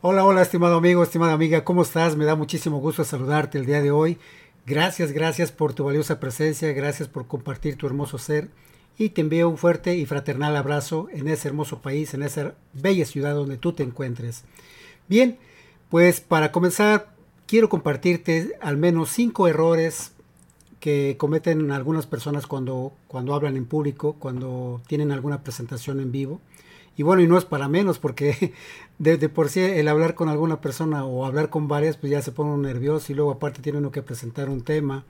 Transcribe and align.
Hola, 0.00 0.24
hola, 0.24 0.42
estimado 0.42 0.76
amigo, 0.76 1.02
estimada 1.02 1.32
amiga, 1.32 1.64
¿cómo 1.64 1.82
estás? 1.82 2.14
Me 2.14 2.24
da 2.24 2.36
muchísimo 2.36 2.78
gusto 2.78 3.02
saludarte 3.02 3.58
el 3.58 3.66
día 3.66 3.82
de 3.82 3.90
hoy. 3.90 4.16
Gracias, 4.64 5.10
gracias 5.10 5.50
por 5.50 5.74
tu 5.74 5.82
valiosa 5.82 6.20
presencia, 6.20 6.72
gracias 6.72 7.08
por 7.08 7.26
compartir 7.26 7.74
tu 7.74 7.88
hermoso 7.88 8.16
ser 8.16 8.48
y 8.96 9.08
te 9.08 9.22
envío 9.22 9.48
un 9.48 9.58
fuerte 9.58 9.96
y 9.96 10.06
fraternal 10.06 10.54
abrazo 10.54 11.08
en 11.10 11.26
ese 11.26 11.48
hermoso 11.48 11.82
país, 11.82 12.14
en 12.14 12.22
esa 12.22 12.54
bella 12.74 13.04
ciudad 13.06 13.34
donde 13.34 13.56
tú 13.56 13.72
te 13.72 13.82
encuentres. 13.82 14.44
Bien, 15.08 15.36
pues 15.90 16.20
para 16.20 16.52
comenzar, 16.52 17.12
quiero 17.48 17.68
compartirte 17.68 18.56
al 18.60 18.76
menos 18.76 19.10
cinco 19.10 19.48
errores 19.48 20.12
que 20.78 21.16
cometen 21.18 21.72
algunas 21.72 22.06
personas 22.06 22.46
cuando, 22.46 22.92
cuando 23.08 23.34
hablan 23.34 23.56
en 23.56 23.66
público, 23.66 24.14
cuando 24.20 24.80
tienen 24.86 25.10
alguna 25.10 25.42
presentación 25.42 25.98
en 25.98 26.12
vivo. 26.12 26.40
Y 26.98 27.04
bueno, 27.04 27.22
y 27.22 27.28
no 27.28 27.38
es 27.38 27.44
para 27.44 27.68
menos, 27.68 28.00
porque 28.00 28.52
de, 28.98 29.28
por 29.28 29.48
sí 29.48 29.60
el 29.60 29.86
hablar 29.86 30.16
con 30.16 30.28
alguna 30.28 30.60
persona 30.60 31.04
o 31.06 31.24
hablar 31.24 31.48
con 31.48 31.68
varias, 31.68 31.96
pues 31.96 32.10
ya 32.10 32.20
se 32.20 32.32
pone 32.32 32.50
uno 32.50 32.64
nervioso 32.64 33.12
y 33.12 33.14
luego 33.14 33.30
aparte 33.30 33.62
tiene 33.62 33.78
uno 33.78 33.92
que 33.92 34.02
presentar 34.02 34.48
un 34.50 34.62
tema 34.62 35.04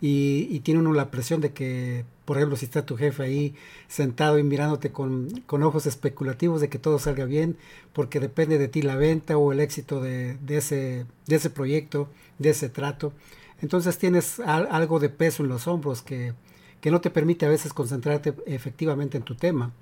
y, 0.00 0.60
tiene 0.60 0.80
uno 0.80 0.92
la 0.92 1.10
presión 1.10 1.40
de 1.40 1.52
que, 1.52 2.04
por 2.24 2.36
ejemplo, 2.36 2.56
si 2.56 2.66
está 2.66 2.86
tu 2.86 2.96
jefe 2.96 3.24
ahí 3.24 3.54
sentado 3.88 4.38
y 4.38 4.44
mirándote 4.44 4.92
con, 4.92 5.28
ojos 5.48 5.86
especulativos 5.86 6.60
de 6.60 6.68
que 6.68 6.78
todo 6.78 7.00
salga 7.00 7.24
bien, 7.24 7.56
porque 7.92 8.20
depende 8.20 8.56
de 8.58 8.68
ti 8.68 8.82
la 8.82 8.94
venta 8.96 9.36
o 9.36 9.50
el 9.52 9.58
éxito 9.58 10.00
de, 10.00 10.38
ese, 10.48 11.04
de 11.26 11.36
ese 11.36 11.50
proyecto, 11.50 12.08
de 12.38 12.50
ese 12.50 12.68
trato. 12.68 13.12
Entonces 13.60 13.98
tienes 13.98 14.38
algo 14.40 15.00
de 15.00 15.08
peso 15.08 15.42
en 15.42 15.48
los 15.48 15.66
hombros 15.66 16.00
que, 16.02 16.32
que 16.80 16.92
no 16.92 17.00
te 17.00 17.10
permite 17.10 17.44
a 17.46 17.48
veces 17.48 17.72
concentrarte 17.72 18.34
efectivamente 18.46 19.16
en 19.16 19.24
tu 19.24 19.34
tema. 19.34 19.72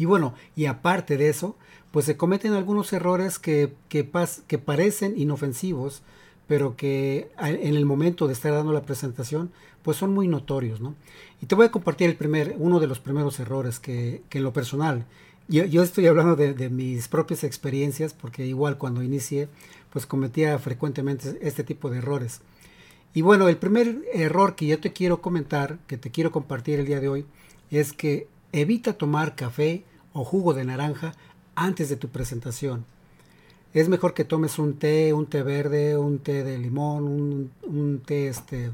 Y 0.00 0.06
bueno, 0.06 0.32
y 0.56 0.64
aparte 0.64 1.18
de 1.18 1.28
eso, 1.28 1.56
pues 1.90 2.06
se 2.06 2.16
cometen 2.16 2.54
algunos 2.54 2.90
errores 2.94 3.38
que, 3.38 3.74
que, 3.90 4.08
que 4.46 4.58
parecen 4.58 5.18
inofensivos, 5.18 6.00
pero 6.48 6.74
que 6.74 7.30
en 7.38 7.76
el 7.76 7.84
momento 7.84 8.26
de 8.26 8.32
estar 8.32 8.50
dando 8.50 8.72
la 8.72 8.80
presentación, 8.80 9.50
pues 9.82 9.98
son 9.98 10.14
muy 10.14 10.26
notorios, 10.26 10.80
¿no? 10.80 10.94
Y 11.42 11.46
te 11.46 11.54
voy 11.54 11.66
a 11.66 11.70
compartir 11.70 12.08
el 12.08 12.16
primer, 12.16 12.54
uno 12.56 12.80
de 12.80 12.86
los 12.86 12.98
primeros 12.98 13.38
errores 13.40 13.78
que, 13.78 14.22
que 14.30 14.38
en 14.38 14.44
lo 14.44 14.54
personal, 14.54 15.04
yo, 15.48 15.66
yo 15.66 15.82
estoy 15.82 16.06
hablando 16.06 16.34
de, 16.34 16.54
de, 16.54 16.70
mis 16.70 17.06
propias 17.08 17.44
experiencias, 17.44 18.14
porque 18.14 18.46
igual 18.46 18.78
cuando 18.78 19.02
inicié, 19.02 19.48
pues 19.92 20.06
cometía 20.06 20.58
frecuentemente 20.58 21.38
este 21.42 21.62
tipo 21.62 21.90
de 21.90 21.98
errores. 21.98 22.40
Y 23.12 23.20
bueno, 23.20 23.50
el 23.50 23.58
primer 23.58 23.98
error 24.14 24.54
que 24.54 24.66
yo 24.66 24.80
te 24.80 24.94
quiero 24.94 25.20
comentar, 25.20 25.78
que 25.86 25.98
te 25.98 26.10
quiero 26.10 26.32
compartir 26.32 26.80
el 26.80 26.86
día 26.86 27.00
de 27.00 27.08
hoy, 27.10 27.26
es 27.70 27.92
que 27.92 28.28
evita 28.52 28.94
tomar 28.94 29.36
café 29.36 29.84
o 30.12 30.24
jugo 30.24 30.54
de 30.54 30.64
naranja 30.64 31.14
antes 31.54 31.88
de 31.88 31.96
tu 31.96 32.08
presentación. 32.08 32.84
Es 33.72 33.88
mejor 33.88 34.14
que 34.14 34.24
tomes 34.24 34.58
un 34.58 34.78
té, 34.78 35.12
un 35.12 35.26
té 35.26 35.42
verde, 35.42 35.96
un 35.96 36.18
té 36.18 36.42
de 36.42 36.58
limón, 36.58 37.52
un, 37.62 38.02
té 38.04 38.28
este, 38.28 38.72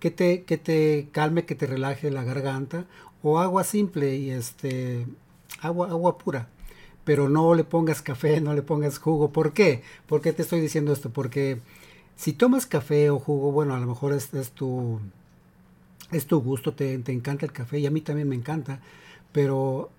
que, 0.00 0.10
te, 0.10 0.42
que 0.42 0.58
te 0.58 1.08
calme, 1.12 1.44
que 1.44 1.54
te 1.54 1.66
relaje 1.66 2.10
la 2.10 2.24
garganta, 2.24 2.86
o 3.22 3.38
agua 3.38 3.62
simple 3.62 4.16
y 4.16 4.30
este, 4.30 5.06
agua, 5.60 5.90
agua 5.90 6.18
pura. 6.18 6.48
Pero 7.04 7.28
no 7.28 7.54
le 7.54 7.64
pongas 7.64 8.02
café, 8.02 8.40
no 8.40 8.54
le 8.54 8.62
pongas 8.62 8.98
jugo. 8.98 9.32
¿Por 9.32 9.52
qué? 9.52 9.82
¿Por 10.06 10.20
qué 10.20 10.32
te 10.32 10.42
estoy 10.42 10.60
diciendo 10.60 10.92
esto? 10.92 11.10
Porque 11.10 11.60
si 12.16 12.32
tomas 12.32 12.66
café 12.66 13.10
o 13.10 13.18
jugo, 13.18 13.52
bueno, 13.52 13.74
a 13.74 13.80
lo 13.80 13.86
mejor 13.86 14.12
es, 14.12 14.34
es 14.34 14.50
tu, 14.50 15.00
es 16.10 16.26
tu 16.26 16.40
gusto, 16.40 16.74
te, 16.74 16.98
te, 16.98 17.12
encanta 17.12 17.46
el 17.46 17.52
café 17.52 17.78
y 17.78 17.86
a 17.86 17.90
mí 17.90 18.00
también 18.00 18.28
me 18.28 18.36
encanta, 18.36 18.80
pero 19.32 19.90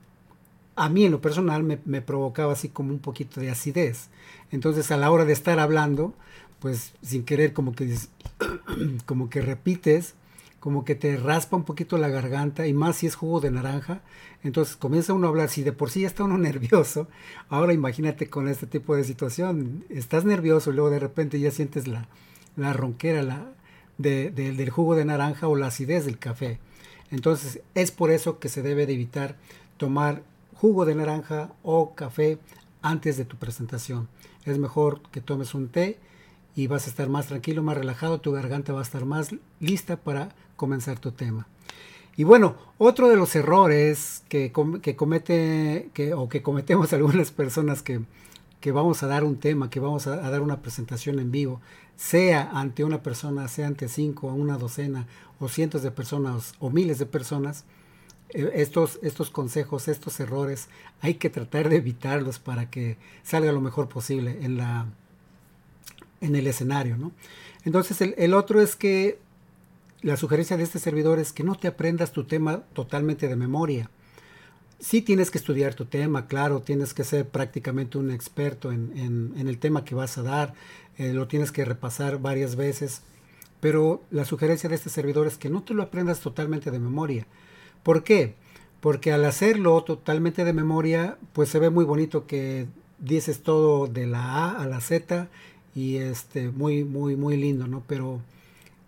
a 0.75 0.89
mí 0.89 1.05
en 1.05 1.11
lo 1.11 1.21
personal 1.21 1.63
me, 1.63 2.01
provocaba 2.01 2.53
así 2.53 2.69
como 2.69 2.91
un 2.91 2.99
poquito 2.99 3.39
de 3.39 3.49
acidez. 3.49 4.09
Entonces 4.51 4.91
a 4.91 4.97
la 4.97 5.11
hora 5.11 5.25
de 5.25 5.33
estar 5.33 5.59
hablando, 5.59 6.13
pues 6.59 6.93
sin 7.01 7.23
querer 7.23 7.53
como 7.53 7.73
que, 7.73 7.95
como 9.05 9.29
que 9.29 9.41
repites, 9.41 10.15
como 10.59 10.85
que 10.85 10.93
te 10.93 11.17
raspa 11.17 11.57
un 11.57 11.63
poquito 11.63 11.97
la 11.97 12.07
garganta 12.07 12.67
y 12.67 12.73
más 12.73 12.97
si 12.97 13.07
es 13.07 13.15
jugo 13.15 13.41
de 13.41 13.51
naranja. 13.51 14.01
Entonces 14.43 14.75
comienza 14.75 15.13
uno 15.13 15.27
a 15.27 15.29
hablar, 15.29 15.49
si 15.49 15.63
de 15.63 15.73
por 15.73 15.89
sí 15.89 16.01
ya 16.01 16.07
está 16.07 16.23
uno 16.23 16.37
nervioso, 16.39 17.07
ahora 17.49 17.73
imagínate 17.73 18.29
con 18.29 18.47
este 18.47 18.67
tipo 18.67 18.95
de 18.95 19.03
situación, 19.03 19.85
estás 19.89 20.23
nervioso 20.23 20.71
y 20.71 20.75
luego 20.75 20.89
de 20.89 20.99
repente 20.99 21.39
ya 21.39 21.51
sientes 21.51 21.87
la, 21.87 22.07
la 22.55 22.73
ronquera 22.73 23.23
la, 23.23 23.53
del 23.97 24.69
jugo 24.69 24.95
de 24.95 25.05
naranja 25.05 25.47
o 25.47 25.55
la 25.55 25.67
acidez 25.67 26.05
del 26.05 26.17
café. 26.17 26.59
Entonces 27.11 27.61
es 27.75 27.91
por 27.91 28.09
eso 28.09 28.39
que 28.39 28.49
se 28.49 28.61
debe 28.61 28.85
de 28.85 28.93
evitar 28.93 29.35
tomar 29.77 30.23
jugo 30.61 30.85
de 30.85 30.93
naranja 30.93 31.51
o 31.63 31.95
café 31.95 32.37
antes 32.83 33.17
de 33.17 33.25
tu 33.25 33.35
presentación. 33.37 34.07
Es 34.45 34.59
mejor 34.59 35.01
que 35.09 35.19
tomes 35.19 35.55
un 35.55 35.69
té 35.69 35.97
y 36.55 36.67
vas 36.67 36.85
a 36.85 36.91
estar 36.91 37.09
más 37.09 37.25
tranquilo, 37.25 37.63
más 37.63 37.77
relajado, 37.77 38.21
tu 38.21 38.31
garganta 38.31 38.71
va 38.71 38.79
a 38.81 38.83
estar 38.83 39.03
más 39.05 39.33
lista 39.59 39.97
para 39.97 40.35
comenzar 40.57 40.99
tu 40.99 41.13
tema. 41.13 41.47
Y 42.15 42.25
bueno, 42.25 42.57
otro 42.77 43.09
de 43.09 43.15
los 43.15 43.35
errores 43.35 44.23
que, 44.29 44.51
comete 44.51 45.89
o 46.15 46.29
que 46.29 46.43
cometemos 46.43 46.93
algunas 46.93 47.31
personas 47.31 47.81
que, 47.81 48.01
que, 48.59 48.71
vamos 48.71 49.01
a 49.01 49.07
dar 49.07 49.23
un 49.23 49.37
tema, 49.37 49.71
que 49.71 49.79
vamos 49.79 50.05
a, 50.05 50.17
dar 50.17 50.41
una 50.41 50.61
presentación 50.61 51.17
en 51.17 51.31
vivo, 51.31 51.59
sea 51.95 52.51
ante 52.53 52.83
una 52.83 53.01
persona, 53.01 53.47
sea 53.47 53.65
ante 53.65 53.87
cinco, 53.87 54.27
una 54.27 54.59
docena, 54.59 55.07
o 55.39 55.47
cientos 55.47 55.81
de 55.81 55.89
personas, 55.89 56.53
o 56.59 56.69
miles 56.69 56.99
de 56.99 57.07
personas, 57.07 57.65
estos, 58.33 58.99
estos 59.01 59.29
consejos, 59.29 59.87
estos 59.87 60.19
errores, 60.19 60.69
hay 61.01 61.15
que 61.15 61.29
tratar 61.29 61.69
de 61.69 61.77
evitarlos 61.77 62.39
para 62.39 62.69
que 62.69 62.97
salga 63.23 63.51
lo 63.51 63.61
mejor 63.61 63.89
posible 63.89 64.39
en, 64.41 64.57
la, 64.57 64.87
en 66.21 66.35
el 66.35 66.47
escenario. 66.47 66.97
¿no? 66.97 67.11
Entonces 67.65 68.01
el, 68.01 68.33
otro 68.33 68.61
es 68.61 68.75
que 68.75 69.19
la 70.01 70.17
sugerencia 70.17 70.57
de 70.57 70.63
este 70.63 70.79
servidor 70.79 71.19
es 71.19 71.33
que 71.33 71.43
no 71.43 71.55
te 71.55 71.67
aprendas 71.67 72.11
tu 72.11 72.23
tema 72.23 72.61
totalmente 72.73 73.27
de 73.27 73.35
memoria. 73.35 73.89
Sí 74.79 75.03
tienes 75.03 75.29
que 75.29 75.37
estudiar 75.37 75.75
tu 75.75 75.85
tema, 75.85 76.25
claro, 76.25 76.61
tienes 76.61 76.95
que 76.95 77.03
ser 77.03 77.27
prácticamente 77.27 77.99
un 77.99 78.09
experto 78.09 78.71
en, 78.71 78.97
en, 78.97 79.33
en 79.37 79.47
el 79.47 79.59
tema 79.59 79.85
que 79.85 79.93
vas 79.93 80.17
a 80.17 80.23
dar, 80.23 80.55
eh, 80.97 81.13
lo 81.13 81.27
tienes 81.27 81.51
que 81.51 81.65
repasar 81.65 82.19
varias 82.19 82.55
veces, 82.55 83.03
pero 83.59 84.03
la 84.09 84.25
sugerencia 84.25 84.69
de 84.69 84.75
este 84.75 84.89
servidor 84.89 85.27
es 85.27 85.37
que 85.37 85.51
no 85.51 85.61
te 85.61 85.75
lo 85.75 85.83
aprendas 85.83 86.19
totalmente 86.19 86.71
de 86.71 86.79
memoria. 86.79 87.27
¿Por 87.83 88.03
qué? 88.03 88.35
Porque 88.79 89.11
al 89.11 89.25
hacerlo 89.25 89.83
totalmente 89.83 90.43
de 90.43 90.53
memoria, 90.53 91.17
pues 91.33 91.49
se 91.49 91.59
ve 91.59 91.69
muy 91.69 91.85
bonito 91.85 92.27
que 92.27 92.67
dices 92.99 93.41
todo 93.41 93.87
de 93.87 94.07
la 94.07 94.23
A 94.23 94.61
a 94.61 94.65
la 94.67 94.81
Z 94.81 95.27
y 95.75 95.97
este 95.97 96.49
muy 96.49 96.83
muy 96.83 97.15
muy 97.15 97.37
lindo, 97.37 97.67
¿no? 97.67 97.83
Pero 97.87 98.21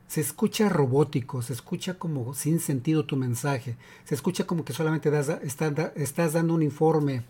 se 0.08 0.22
escucha 0.22 0.70
robótico, 0.70 1.42
se 1.42 1.54
escucha 1.54 1.96
como 1.96 2.36
sin 2.36 2.60
sentido 2.60 3.06
tu 3.06 3.16
mensaje, 3.16 3.78
se 4.04 4.14
escucha 4.14 4.46
como 4.46 4.64
que 4.64 4.74
solamente 4.74 5.12
estás, 5.44 6.34
dando 6.34 6.54
un 6.54 6.62
informe 6.62 7.24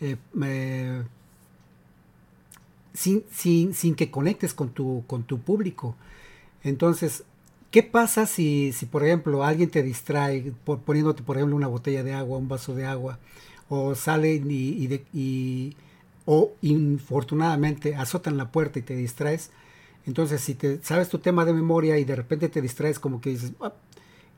eh, 0.00 0.16
sin, 2.94 3.24
sin, 3.30 3.74
sin, 3.74 3.94
que 3.94 4.10
conectes 4.10 4.54
con 4.54 4.70
tu, 4.70 5.04
con 5.06 5.24
tu 5.24 5.40
público. 5.40 5.94
Entonces, 6.62 7.24
¿Qué 7.72 7.82
pasa 7.82 8.26
si, 8.26 8.72
si, 8.72 8.84
por 8.84 9.02
ejemplo, 9.02 9.44
alguien 9.44 9.70
te 9.70 9.82
distrae 9.82 10.52
por, 10.64 10.80
poniéndote, 10.80 11.22
por 11.22 11.36
ejemplo, 11.38 11.56
una 11.56 11.68
botella 11.68 12.02
de 12.02 12.12
agua, 12.12 12.36
un 12.36 12.46
vaso 12.46 12.74
de 12.74 12.84
agua, 12.84 13.18
o 13.70 13.94
sale 13.94 14.34
y, 14.34 15.00
y, 15.14 15.76
o 16.26 16.52
infortunadamente 16.60 17.94
azotan 17.96 18.36
la 18.36 18.52
puerta 18.52 18.78
y 18.78 18.82
te 18.82 18.94
distraes? 18.94 19.50
Entonces, 20.06 20.42
si 20.42 20.54
te 20.54 20.80
sabes 20.84 21.08
tu 21.08 21.18
tema 21.18 21.46
de 21.46 21.54
memoria 21.54 21.96
y 21.98 22.04
de 22.04 22.14
repente 22.16 22.50
te 22.50 22.60
distraes, 22.60 22.98
como 22.98 23.22
que 23.22 23.30
dices, 23.30 23.52
ah", 23.62 23.72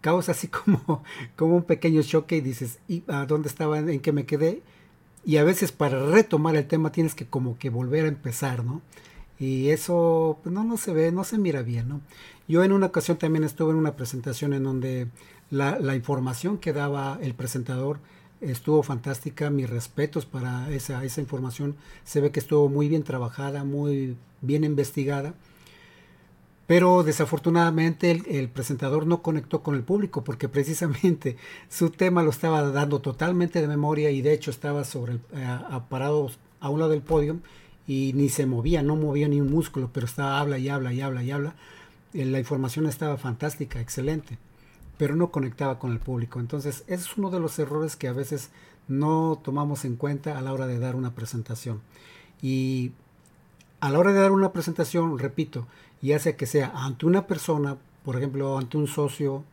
causa 0.01 0.31
así 0.33 0.47
como, 0.65 1.03
como 1.37 1.57
un 1.57 1.65
pequeño 1.65 2.03
choque 2.03 2.37
y 2.37 2.41
dices, 2.41 2.79
¿y 2.89 3.03
a 3.09 3.27
dónde 3.27 3.49
estaba? 3.49 3.81
¿En 3.81 4.01
qué 4.01 4.13
me 4.13 4.27
quedé? 4.27 4.63
Y 5.25 5.39
a 5.39 5.45
veces 5.45 5.73
para 5.73 6.07
retomar 6.07 6.55
el 6.57 6.69
tema 6.69 6.93
tienes 6.93 7.15
que 7.17 7.27
como 7.27 7.59
que 7.59 7.71
volver 7.71 8.05
a 8.05 8.09
empezar, 8.09 8.65
¿no? 8.65 8.81
Y 9.39 9.71
eso 9.71 10.39
pues, 10.43 10.55
no, 10.55 10.65
no 10.65 10.77
se 10.77 10.93
ve, 10.93 11.11
no 11.13 11.25
se 11.25 11.39
mira 11.39 11.63
bien, 11.63 11.89
¿no? 11.89 12.01
Yo 12.47 12.63
en 12.63 12.73
una 12.73 12.87
ocasión 12.87 13.17
también 13.17 13.45
estuve 13.45 13.73
en 13.73 13.79
una 13.79 13.97
presentación 13.97 14.53
en 14.53 14.65
donde 14.65 15.09
la, 15.51 15.95
información 15.95 16.59
que 16.59 16.73
daba 16.73 17.19
el 17.23 17.35
presentador 17.35 18.01
estuvo 18.41 18.83
fantástica, 18.83 19.49
mis 19.49 19.71
respetos 19.71 20.27
para 20.27 20.71
esa, 20.71 21.03
esa 21.05 21.21
información, 21.21 21.77
se 22.05 22.21
ve 22.21 22.31
que 22.31 22.41
estuvo 22.41 22.69
muy 22.69 22.89
bien 22.89 23.03
trabajada, 23.03 23.65
muy 23.65 24.17
bien 24.43 24.65
investigada, 24.65 25.35
pero 26.67 27.03
desafortunadamente 27.03 28.11
el, 28.11 28.49
presentador 28.49 29.07
no 29.07 29.23
conectó 29.23 29.63
con 29.63 29.75
el 29.75 29.83
público 29.83 30.23
porque 30.25 30.49
precisamente 30.49 31.37
su 31.71 31.91
tema 31.91 32.23
lo 32.23 32.31
estaba 32.31 32.63
dando 32.71 33.01
totalmente 33.01 33.61
de 33.63 33.69
memoria 33.69 34.11
y 34.11 34.21
de 34.21 34.35
hecho 34.35 34.51
estaba 34.51 34.85
sobre 34.85 35.13
el, 35.13 35.21
eh, 35.33 35.59
parado 35.89 36.31
a 36.61 36.69
un 36.69 36.81
lado 36.81 36.93
del 36.93 37.03
podio 37.03 37.39
y 37.87 38.13
ni 38.15 38.29
se 38.29 38.45
movía, 38.45 38.83
no 38.83 38.97
movía 38.97 39.29
ni 39.29 39.41
un 39.41 39.51
músculo, 39.51 39.91
pero 39.93 40.07
estaba 40.07 40.41
habla 40.41 40.59
y 40.59 40.69
habla 40.69 40.93
y 40.93 41.01
habla 41.01 41.23
y 41.23 41.31
habla 41.31 41.55
la 42.15 42.39
información 42.39 42.87
estaba 42.87 43.17
fantástica, 43.17 43.81
excelente, 43.81 44.39
pero 44.97 45.17
no 45.17 45.31
conectaba 45.31 45.79
con 45.79 45.91
el 45.91 45.99
público. 45.99 46.39
Entonces, 46.39 46.85
ese 46.87 47.03
es 47.03 47.17
uno 47.17 47.31
de 47.31 47.41
los 47.41 47.59
errores 47.59 47.97
que 47.97 48.09
a 48.09 48.13
veces 48.13 48.51
no 48.87 49.41
tomamos 49.43 49.85
en 49.85 49.97
cuenta 49.97 50.39
a 50.39 50.41
la 50.43 50.53
hora 50.53 50.67
de 50.67 50.79
dar 50.79 50.95
una 50.95 51.15
presentación. 51.15 51.81
Y 52.41 52.93
a 53.81 53.91
la 53.91 53.99
hora 53.99 54.13
de 54.13 54.21
dar 54.21 54.31
una 54.31 54.53
presentación, 54.53 55.19
repito, 55.19 55.67
ya 56.03 56.19
sea 56.19 56.37
que 56.37 56.47
sea 56.47 56.71
ante 56.75 57.07
una 57.07 57.27
persona, 57.27 57.77
por 58.05 58.17
ejemplo, 58.17 58.59
ante 58.59 58.77
un 58.77 58.87
socio 58.87 59.45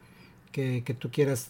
que, 0.52 0.84
tú 1.00 1.10
quieras 1.10 1.50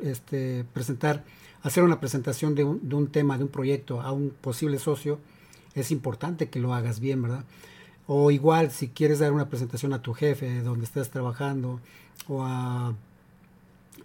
este, 0.00 0.64
presentar, 0.72 1.24
hacer 1.62 1.82
una 1.82 2.00
presentación 2.00 2.54
de 2.54 2.64
un, 2.64 2.88
de 2.88 2.94
un 2.94 3.08
tema, 3.08 3.38
de 3.38 3.44
un 3.44 3.50
proyecto 3.50 4.00
a 4.00 4.12
un 4.12 4.30
posible 4.30 4.78
socio, 4.78 5.18
es 5.74 5.90
importante 5.90 6.50
que 6.50 6.60
lo 6.60 6.74
hagas 6.74 7.00
bien, 7.00 7.22
¿verdad? 7.22 7.44
O 8.14 8.30
igual, 8.30 8.70
si 8.70 8.88
quieres 8.88 9.20
dar 9.20 9.32
una 9.32 9.48
presentación 9.48 9.94
a 9.94 10.02
tu 10.02 10.12
jefe 10.12 10.60
donde 10.60 10.84
estás 10.84 11.08
trabajando, 11.08 11.80
o 12.28 12.42
a 12.42 12.94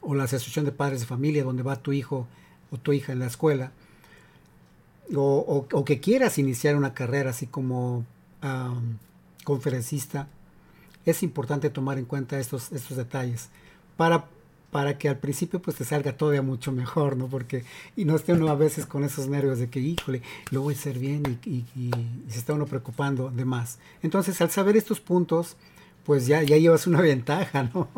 o 0.01 0.15
la 0.15 0.23
asociación 0.23 0.63
de 0.63 0.71
padres 0.71 1.01
de 1.01 1.05
familia 1.05 1.43
donde 1.43 1.63
va 1.63 1.81
tu 1.81 1.91
hijo 1.91 2.27
o 2.71 2.77
tu 2.77 2.93
hija 2.93 3.11
en 3.11 3.19
la 3.19 3.27
escuela, 3.27 3.71
o, 5.13 5.65
o, 5.71 5.85
que 5.85 5.99
quieras 5.99 6.37
iniciar 6.37 6.75
una 6.75 6.93
carrera 6.93 7.31
así 7.31 7.47
como 7.47 8.05
conferencista, 9.43 10.27
es 11.05 11.23
importante 11.23 11.69
tomar 11.69 11.97
en 11.97 12.05
cuenta 12.05 12.39
estos, 12.39 12.71
estos 12.71 12.95
detalles. 12.95 13.49
Para, 13.97 14.27
para 14.71 14.97
que 14.97 15.09
al 15.09 15.17
principio 15.17 15.61
pues 15.61 15.77
te 15.77 15.85
salga 15.85 16.17
todavía 16.17 16.41
mucho 16.41 16.71
mejor, 16.71 17.15
¿no? 17.17 17.27
Porque, 17.27 17.63
y 17.95 18.05
no 18.05 18.15
esté 18.15 18.33
uno 18.33 18.49
a 18.49 18.55
veces 18.55 18.85
con 18.85 19.03
esos 19.03 19.27
nervios 19.27 19.59
de 19.59 19.69
que, 19.69 19.79
híjole, 19.79 20.21
lo 20.51 20.61
voy 20.61 20.73
a 20.73 20.77
hacer 20.77 20.99
bien 20.99 21.39
y, 21.45 21.65
y 21.75 21.91
se 22.29 22.39
está 22.39 22.53
uno 22.53 22.65
preocupando 22.65 23.29
de 23.29 23.45
más. 23.45 23.79
Entonces, 24.03 24.41
al 24.41 24.51
saber 24.51 24.75
estos 24.75 24.99
puntos, 24.99 25.55
pues 26.07 26.25
ya, 26.25 26.41
ya 26.41 26.55
llevas 26.55 26.87
una 26.87 27.01
ventaja, 27.13 27.69
¿no? 27.73 27.89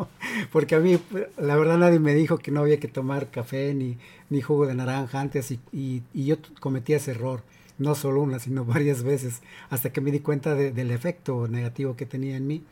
Porque 0.50 0.74
a 0.74 0.80
mí, 0.80 0.98
la 1.38 1.56
verdad, 1.56 1.78
nadie 1.78 2.00
me 2.00 2.12
dijo 2.12 2.38
que 2.38 2.50
no 2.50 2.60
había 2.60 2.80
que 2.80 2.88
tomar 2.88 3.30
café 3.30 3.72
ni, 3.72 3.98
ni 4.30 4.40
jugo 4.40 4.66
de 4.66 4.74
naranja 4.74 5.20
antes 5.20 5.52
y, 5.52 5.60
y, 5.72 6.02
yo 6.24 6.36
cometí 6.58 6.92
ese 6.92 7.12
error, 7.12 7.44
no 7.78 7.94
solo 7.94 8.20
una, 8.20 8.40
sino 8.40 8.64
varias 8.66 9.04
veces, 9.04 9.42
hasta 9.70 9.92
que 9.92 10.00
me 10.00 10.10
di 10.10 10.18
cuenta 10.18 10.56
del 10.56 10.90
efecto 10.90 11.46
negativo 11.46 11.94
que 11.94 12.04
tenía 12.04 12.36
en 12.36 12.48
mí. 12.48 12.64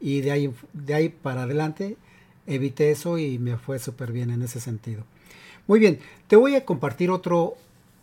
Y 0.00 0.22
de 0.22 0.32
ahí, 0.32 0.52
de 0.72 0.94
ahí 0.94 1.08
para 1.08 1.44
adelante 1.44 1.96
evité 2.54 2.90
eso 2.90 3.18
y 3.18 3.38
me 3.38 3.56
fue 3.56 3.78
súper 3.78 4.12
bien 4.12 4.30
en 4.30 4.42
ese 4.42 4.60
sentido. 4.60 5.04
Muy 5.66 5.80
bien, 5.80 6.00
te 6.26 6.36
voy 6.36 6.54
a 6.54 6.64
compartir 6.64 7.10
otro, 7.10 7.56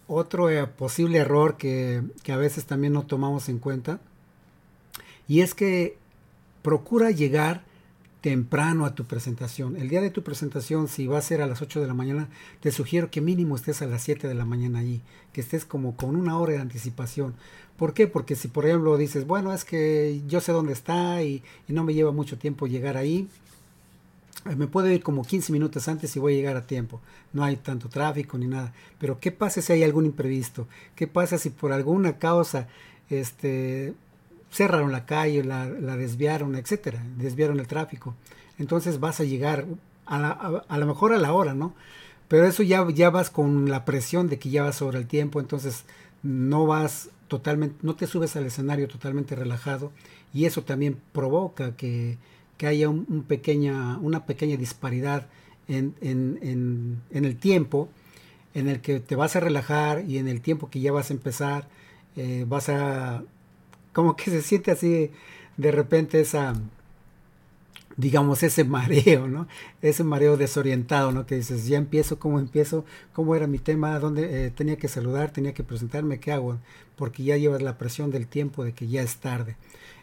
otro 0.08 0.50
eh, 0.50 0.66
posible 0.68 1.20
error 1.20 1.58
que, 1.58 2.02
que 2.24 2.32
a 2.32 2.38
veces 2.38 2.66
también 2.66 2.94
no 2.94 3.06
tomamos 3.06 3.50
en 3.50 3.60
cuenta. 3.60 4.00
Y 5.28 5.42
es 5.42 5.54
que 5.54 5.98
procura 6.62 7.12
llegar 7.12 7.64
temprano 8.22 8.86
a 8.86 8.96
tu 8.96 9.06
presentación. 9.06 9.78
El 9.78 9.90
día 9.90 10.02
de 10.02 10.10
tu 10.10 10.24
presentación, 10.24 10.88
si 10.88 11.08
va 11.08 11.18
a 11.18 11.22
ser 11.22 11.42
a 11.42 11.48
las 11.48 11.62
8 11.62 11.80
de 11.80 11.88
la 11.88 11.94
mañana, 11.94 12.30
te 12.60 12.72
sugiero 12.72 13.10
que 13.12 13.22
mínimo 13.22 13.56
estés 13.56 13.82
a 13.82 13.88
las 13.88 14.02
7 14.04 14.28
de 14.28 14.34
la 14.34 14.46
mañana 14.46 14.80
allí, 14.80 15.02
que 15.34 15.42
estés 15.42 15.66
como 15.66 15.96
con 15.96 16.16
una 16.16 16.38
hora 16.38 16.54
de 16.54 16.60
anticipación. 16.60 17.36
¿Por 17.78 17.94
qué? 17.94 18.08
Porque 18.08 18.36
si 18.36 18.48
por 18.48 18.66
ejemplo 18.66 18.98
dices, 18.98 19.28
bueno, 19.28 19.54
es 19.54 19.64
que 19.64 20.22
yo 20.28 20.42
sé 20.42 20.52
dónde 20.52 20.74
está 20.74 21.24
y, 21.24 21.44
no 21.68 21.84
me 21.84 21.94
lleva 21.94 22.12
mucho 22.12 22.38
tiempo 22.38 22.68
llegar 22.68 22.98
ahí, 22.98 23.28
me 24.46 24.68
puedo 24.68 24.90
ir 24.90 25.04
como 25.04 25.24
15 25.24 25.52
minutos 25.52 25.88
antes 25.88 26.16
y 26.16 26.20
voy 26.20 26.34
a 26.34 26.38
llegar 26.38 26.56
a 26.56 26.68
tiempo. 26.68 27.02
No 27.34 27.44
hay 27.44 27.58
tanto 27.58 27.90
tráfico 27.90 28.38
ni 28.38 28.48
nada. 28.48 28.74
Pero 29.00 29.20
¿qué 29.20 29.32
pasa 29.32 29.62
si 29.62 29.74
hay 29.74 29.84
algún 29.84 30.06
imprevisto? 30.06 30.68
¿Qué 30.96 31.08
pasa 31.08 31.38
si 31.38 31.50
por 31.50 31.74
alguna 31.74 32.18
causa 32.18 32.68
este, 33.10 33.94
cerraron 34.52 34.92
la 34.92 35.06
calle, 35.06 35.44
la, 35.44 35.68
desviaron, 35.68 36.56
etcétera, 36.56 37.04
desviaron 37.18 37.60
el 37.60 37.68
tráfico. 37.68 38.16
Entonces 38.58 39.00
vas 39.00 39.20
a 39.20 39.24
llegar 39.24 39.66
a, 40.06 40.64
a, 40.68 40.78
lo 40.78 40.86
mejor 40.86 41.14
a 41.14 41.18
la 41.18 41.34
hora, 41.34 41.54
¿no? 41.54 41.74
Pero 42.28 42.46
eso 42.46 42.64
ya, 42.64 42.86
ya 42.90 43.10
vas 43.10 43.30
con 43.30 43.70
la 43.70 43.86
presión 43.86 44.28
de 44.28 44.40
que 44.40 44.50
ya 44.50 44.64
vas 44.64 44.76
sobre 44.76 44.98
el 44.98 45.08
tiempo, 45.08 45.40
entonces 45.40 45.86
no 46.24 46.66
vas 46.66 47.10
totalmente, 47.28 47.76
no 47.82 47.96
te 47.96 48.08
subes 48.08 48.36
al 48.36 48.46
escenario 48.46 48.88
totalmente 48.88 49.36
relajado 49.36 49.92
y 50.34 50.46
eso 50.46 50.64
también 50.64 50.98
provoca 51.14 51.76
que, 51.76 52.18
que 52.58 52.68
haya 52.68 52.90
una 52.90 54.26
pequeña 54.26 54.58
disparidad 54.58 55.28
en, 55.68 57.02
el 57.12 57.38
tiempo 57.38 57.90
en 58.54 58.68
el 58.68 58.82
que 58.82 59.00
te 59.00 59.16
vas 59.16 59.36
a 59.36 59.40
relajar 59.40 60.04
y 60.08 60.18
en 60.18 60.28
el 60.28 60.42
tiempo 60.42 60.70
que 60.70 60.80
ya 60.80 60.92
vas 60.92 61.12
a 61.12 61.14
empezar 61.14 61.68
eh, 62.16 62.46
vas 62.48 62.70
a 62.70 63.24
como 63.94 64.16
que 64.16 64.32
se 64.32 64.42
siente 64.42 64.72
así 64.72 65.12
de 65.58 65.72
repente 65.72 66.20
esa, 66.20 66.54
digamos, 67.98 68.44
ese 68.44 68.64
mareo, 68.64 69.28
¿no? 69.28 69.48
Ese 69.82 70.04
mareo 70.04 70.38
desorientado, 70.38 71.12
¿no? 71.12 71.26
Que 71.26 71.36
dices, 71.36 71.68
ya 71.68 71.78
empiezo, 71.78 72.20
¿cómo 72.20 72.40
empiezo? 72.40 72.86
¿Cómo 73.14 73.36
era 73.36 73.48
mi 73.48 73.58
tema? 73.58 74.00
¿Dónde 74.00 74.46
eh, 74.46 74.52
tenía 74.52 74.78
que 74.78 74.88
saludar? 74.88 75.32
¿Tenía 75.32 75.54
que 75.54 75.64
presentarme? 75.64 76.20
¿Qué 76.20 76.32
hago? 76.32 76.60
Porque 76.96 77.24
ya 77.24 77.38
llevas 77.38 77.62
la 77.62 77.78
presión 77.78 78.12
del 78.12 78.28
tiempo 78.28 78.64
de 78.64 78.74
que 78.74 78.88
ya 78.88 79.02
es 79.02 79.18
tarde. 79.18 79.58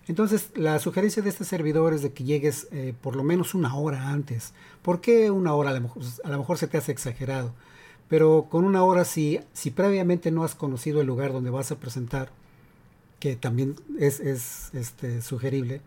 Entonces, 0.07 0.51
la 0.55 0.79
sugerencia 0.79 1.23
de 1.23 1.31
este 1.31 1.45
servidor 1.45 1.95
es 1.95 2.03
de 2.03 2.13
que 2.13 2.25
llegues 2.25 2.69
eh, 2.73 2.95
por 3.01 3.17
lo 3.17 3.23
menos 3.23 3.55
una 3.55 3.75
hora 3.75 4.11
antes. 4.11 4.53
¿Por 4.83 5.01
qué 5.01 5.31
una 5.31 5.55
hora? 5.55 5.71
A 5.71 5.75
lo 5.75 5.81
mejor, 5.81 6.03
a 6.25 6.29
lo 6.29 6.39
mejor 6.39 6.59
se 6.59 6.67
te 6.67 6.77
hace 6.77 6.93
exagerado. 6.93 7.55
Pero 8.09 8.49
con 8.51 8.65
una 8.65 8.85
hora, 8.85 9.05
si, 9.05 9.41
si 9.55 9.71
previamente 9.71 10.31
no 10.31 10.45
has 10.45 10.55
conocido 10.55 11.01
el 11.01 11.07
lugar 11.07 11.33
donde 11.33 11.51
vas 11.51 11.71
a 11.71 11.77
presentar, 11.77 12.31
que 13.25 13.37
también 13.37 13.77
es, 13.99 14.21
este, 14.21 15.23
sugerible 15.23 15.81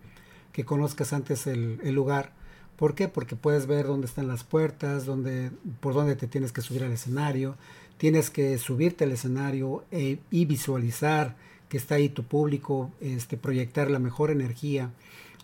que 0.54 0.66
conozcas 0.66 1.14
antes 1.14 1.46
el, 1.46 1.78
lugar. 1.94 2.31
¿Por 2.78 2.96
qué? 2.96 3.08
Porque 3.08 3.36
puedes 3.36 3.68
ver 3.68 3.86
dónde 3.86 4.08
están 4.08 4.28
las 4.28 4.44
puertas, 4.44 5.06
dónde, 5.06 5.52
por 5.80 5.94
dónde 5.94 6.16
te 6.16 6.25
tienes 6.25 6.52
que 6.52 6.62
subir 6.62 6.84
al 6.84 6.92
escenario. 6.92 7.56
Tienes 7.98 8.31
que 8.31 8.58
subirte 8.58 9.04
al 9.04 9.12
escenario 9.12 9.84
e, 9.92 10.18
y 10.31 10.46
visualizar 10.46 11.36
que 11.69 11.78
está 11.78 11.96
ahí 11.96 12.10
tu 12.10 12.24
público, 12.24 12.92
este, 13.02 13.38
proyectar 13.38 13.90
la 13.90 14.00
mejor 14.00 14.31
energía, 14.31 14.92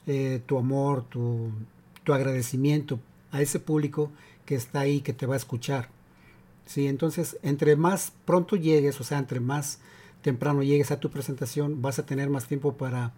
eh, 0.08 0.42
tu 0.46 0.58
amor, 0.58 1.04
tu, 1.10 1.52
tu, 2.04 2.14
agradecimiento 2.14 3.00
a 3.31 3.42
ese 3.42 3.60
público 3.60 4.12
que 4.46 4.56
está 4.56 4.81
ahí, 4.81 5.02
que 5.02 5.14
te 5.14 5.25
va 5.25 5.34
a 5.34 5.38
escuchar. 5.38 5.90
¿Sí? 6.66 6.88
Entonces, 6.88 7.38
entre 7.44 7.75
más 7.75 8.14
pronto 8.25 8.56
llegues, 8.56 9.00
o 9.02 9.04
sea, 9.04 9.20
entre 9.20 9.40
más 9.40 9.80
temprano 10.22 10.64
llegues 10.64 10.92
a 10.92 11.00
tu 11.00 11.10
presentación, 11.10 11.81
vas 11.81 12.00
a 12.00 12.06
tener 12.06 12.30
más 12.30 12.48
tiempo 12.48 12.74
para 12.74 13.14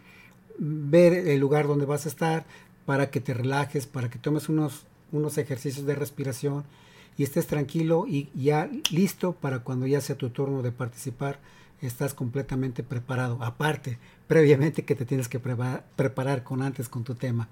ver 0.58 1.14
el 1.14 1.40
lugar 1.40 1.68
donde 1.68 1.86
vas 1.86 2.06
a 2.06 2.10
estar, 2.10 2.46
para 2.86 3.10
que 3.10 3.20
te 3.20 3.34
relajes, 3.34 3.88
para 3.88 4.10
que 4.10 4.20
tomes 4.20 4.50
unos, 4.50 4.86
unos 5.12 5.38
ejercicios 5.38 5.86
de 5.86 5.96
respiración 5.96 6.64
y 7.18 7.24
estés 7.24 7.48
tranquilo 7.48 8.06
y 8.08 8.30
ya 8.36 8.70
listo 8.92 9.34
para 9.34 9.60
cuando 9.60 9.88
ya 9.88 10.02
sea 10.02 10.18
tu 10.18 10.30
turno 10.30 10.62
de 10.62 10.72
participar, 10.72 11.40
estás 11.82 12.14
completamente 12.14 12.84
preparado. 12.84 13.42
Aparte, 13.44 13.98
previamente 14.28 14.86
que 14.86 14.96
te 14.96 15.06
tienes 15.06 15.28
que 15.28 15.40
preparar 15.40 16.44
con 16.44 16.62
antes 16.62 16.90
con 16.90 17.04
tu 17.04 17.16
tema. 17.16 17.48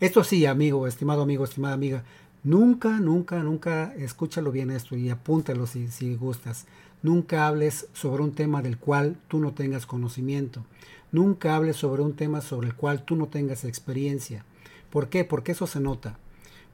Esto 0.00 0.24
sí, 0.24 0.46
amigo, 0.46 0.86
estimado 0.86 1.22
amigo, 1.22 1.44
estimada 1.44 1.74
amiga, 1.74 2.04
nunca, 2.44 3.00
nunca, 3.00 3.42
nunca, 3.42 3.94
escúchalo 3.96 4.52
bien 4.52 4.70
esto 4.70 4.96
y 4.96 5.10
apúntalo 5.10 5.66
si, 5.66 5.88
si 5.88 6.14
gustas. 6.14 6.66
Nunca 7.02 7.46
hables 7.46 7.88
sobre 7.92 8.22
un 8.22 8.32
tema 8.32 8.62
del 8.62 8.78
cual 8.78 9.16
tú 9.28 9.38
no 9.38 9.52
tengas 9.52 9.86
conocimiento. 9.86 10.64
Nunca 11.12 11.56
hables 11.56 11.76
sobre 11.76 12.02
un 12.02 12.14
tema 12.14 12.40
sobre 12.40 12.68
el 12.68 12.74
cual 12.74 13.04
tú 13.04 13.16
no 13.16 13.28
tengas 13.28 13.64
experiencia. 13.64 14.44
¿Por 14.90 15.08
qué? 15.08 15.24
Porque 15.24 15.52
eso 15.52 15.66
se 15.66 15.80
nota. 15.80 16.18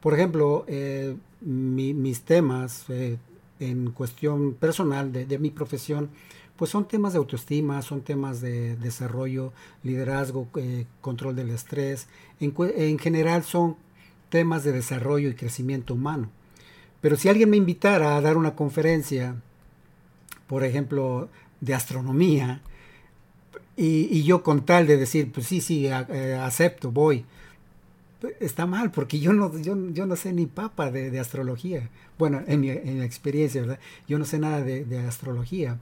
Por 0.00 0.14
ejemplo, 0.14 0.64
eh, 0.68 1.16
mis 1.40 2.22
temas 2.22 2.84
eh, 2.88 3.18
en 3.60 3.90
cuestión 3.90 4.54
personal 4.54 5.12
de, 5.12 5.38
mi 5.38 5.50
profesión, 5.50 6.10
pues 6.56 6.70
son 6.70 6.86
temas 6.86 7.12
de 7.12 7.18
autoestima, 7.18 7.82
son 7.82 8.02
temas 8.02 8.40
de 8.40 8.76
desarrollo, 8.76 9.52
liderazgo, 9.82 10.48
eh, 10.56 10.86
control 11.00 11.36
del 11.36 11.50
estrés. 11.50 12.06
en 12.40 12.98
general 12.98 13.42
son 13.42 13.76
temas 14.28 14.64
de 14.64 14.72
desarrollo 14.72 15.28
y 15.30 15.34
crecimiento 15.34 15.94
humano. 15.94 16.30
Pero 17.00 17.16
si 17.16 17.28
alguien 17.28 17.50
me 17.50 17.56
invitara 17.56 18.16
a 18.16 18.20
dar 18.20 18.36
una 18.36 18.54
conferencia 18.54 19.36
por 20.46 20.64
ejemplo, 20.64 21.28
de 21.60 21.74
astronomía, 21.74 22.60
y, 23.76 24.22
yo 24.22 24.42
con 24.42 24.64
tal 24.64 24.86
de 24.86 24.96
decir, 24.96 25.32
pues 25.32 25.46
sí, 25.46 25.60
sí, 25.60 25.86
eh, 25.86 26.38
acepto, 26.40 26.92
voy, 26.92 27.24
está 28.38 28.66
mal, 28.66 28.92
porque 28.92 29.18
yo 29.18 29.32
no, 29.32 29.58
yo, 29.58 29.74
no 29.74 30.16
sé 30.16 30.32
ni 30.32 30.46
papa 30.46 30.90
de, 30.90 31.18
astrología. 31.18 31.88
Bueno, 32.18 32.42
en 32.46 32.60
mi, 32.60 32.70
experiencia, 32.70 33.62
¿verdad? 33.62 33.80
Yo 34.06 34.18
no 34.18 34.24
sé 34.24 34.38
nada 34.38 34.62
de, 34.62 34.98
astrología. 35.08 35.78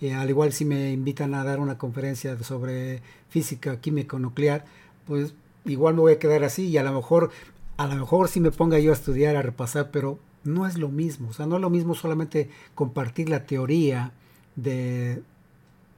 Eh, 0.00 0.14
al 0.14 0.28
igual 0.30 0.52
si 0.52 0.64
me 0.64 0.92
invitan 0.92 1.34
a 1.34 1.44
dar 1.44 1.60
una 1.60 1.78
conferencia 1.78 2.40
sobre 2.42 3.02
física 3.28 3.80
químico 3.80 4.18
nuclear, 4.18 4.64
pues 5.06 5.34
igual 5.64 5.94
me 5.94 6.00
voy 6.00 6.12
a 6.12 6.18
quedar 6.18 6.44
así 6.44 6.68
y 6.68 6.76
a 6.78 6.82
lo 6.84 6.92
mejor, 6.92 7.30
a 7.76 7.86
lo 7.86 7.96
mejor 7.96 8.28
si 8.28 8.40
me 8.40 8.50
ponga 8.52 8.78
yo 8.78 8.92
a 8.92 8.94
estudiar, 8.94 9.36
a 9.36 9.42
repasar, 9.42 9.90
pero 9.90 10.18
no 10.44 10.66
es 10.66 10.78
lo 10.78 10.88
mismo. 10.88 11.30
O 11.30 11.32
sea, 11.32 11.46
no 11.46 11.56
es 11.56 11.62
lo 11.62 11.70
mismo 11.70 11.94
solamente 11.94 12.48
compartir 12.74 13.28
la 13.28 13.44
teoría 13.46 14.12
de 14.56 15.22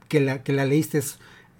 que 0.07 0.19
la, 0.19 0.43
que 0.43 0.53
la 0.53 0.65
leíste 0.65 1.01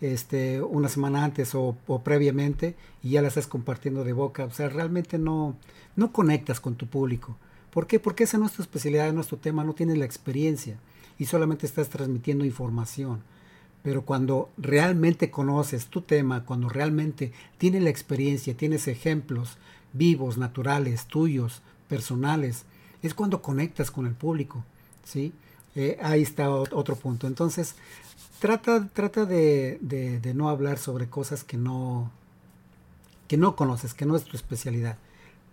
este, 0.02 0.62
una 0.62 0.90
semana 0.90 1.24
antes 1.24 1.54
o, 1.54 1.78
previamente 2.04 2.76
y 3.04 3.12
ya 3.12 3.22
la 3.22 3.28
estás 3.28 3.48
compartiendo 3.48 4.04
de 4.04 4.14
boca. 4.14 4.46
O 4.46 4.52
sea, 4.52 4.70
realmente 4.70 5.18
no, 5.20 5.56
no 5.96 6.12
conectas 6.12 6.60
con 6.60 6.76
tu 6.76 6.88
público. 6.88 7.38
¿Por 7.72 7.88
qué? 7.88 8.00
Porque 8.00 8.26
esa 8.26 8.38
no 8.38 8.48
es 8.48 8.52
tu 8.52 8.62
especialidad, 8.62 9.14
no 9.14 9.22
es 9.22 9.28
tu 9.28 9.38
tema, 9.38 9.64
no 9.64 9.74
tienes 9.74 9.98
la 9.98 10.06
experiencia 10.06 10.78
y 11.22 11.26
solamente 11.26 11.68
estás 11.68 11.88
transmitiendo 11.90 12.46
información. 12.46 13.22
Pero 13.84 14.06
cuando 14.06 14.50
realmente 14.58 15.30
conoces 15.30 15.86
tu 15.86 16.02
tema, 16.02 16.46
cuando 16.46 16.68
realmente 16.68 17.32
tienes 17.60 17.84
la 17.84 17.92
experiencia, 17.92 18.58
tienes 18.58 18.88
ejemplos 18.88 19.60
vivos, 19.94 20.40
naturales, 20.40 21.06
tuyos, 21.06 21.62
personales, 21.88 22.66
es 23.04 23.14
cuando 23.14 23.44
conectas 23.44 23.92
con 23.92 24.08
el 24.08 24.16
público, 24.16 24.66
¿sí? 25.04 25.32
Eh, 25.76 26.00
ahí 26.02 26.24
está 26.24 26.50
otro 26.50 26.96
punto. 26.96 27.28
Entonces, 27.28 27.76
trata, 28.40 28.90
trata 28.92 29.28
de, 29.28 29.78
de, 29.80 30.34
no 30.34 30.50
hablar 30.50 30.80
sobre 30.80 31.08
cosas 31.08 31.44
que 31.44 31.56
no, 31.56 32.10
que 33.28 33.38
no 33.38 33.56
conoces, 33.56 33.94
que 33.94 34.08
no 34.08 34.16
es 34.16 34.24
tu 34.24 34.36
especialidad. 34.36 34.98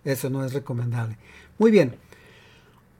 Eso 0.03 0.31
no 0.31 0.43
es 0.43 0.51
recomendable. 0.51 1.15
Muy 1.59 1.69
bien. 1.69 1.95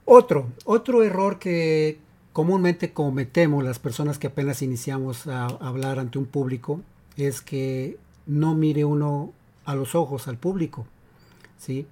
Otro, 0.04 0.46
otro 0.64 1.02
error 1.02 1.40
que 1.40 1.98
comúnmente 2.32 2.92
cometemos 2.92 3.64
las 3.64 3.78
personas 3.78 4.18
que 4.18 4.28
apenas 4.28 4.62
iniciamos 4.62 5.26
a 5.26 5.46
hablar 5.46 5.98
ante 5.98 6.18
un 6.18 6.26
público 6.26 6.80
es 7.16 7.40
que 7.40 7.98
no 8.26 8.54
mire 8.54 8.84
uno 8.84 9.32
a 9.64 9.74
los 9.74 9.94
ojos 9.94 10.28
al 10.28 10.38
público. 10.38 10.86
¿sí? 11.58 11.86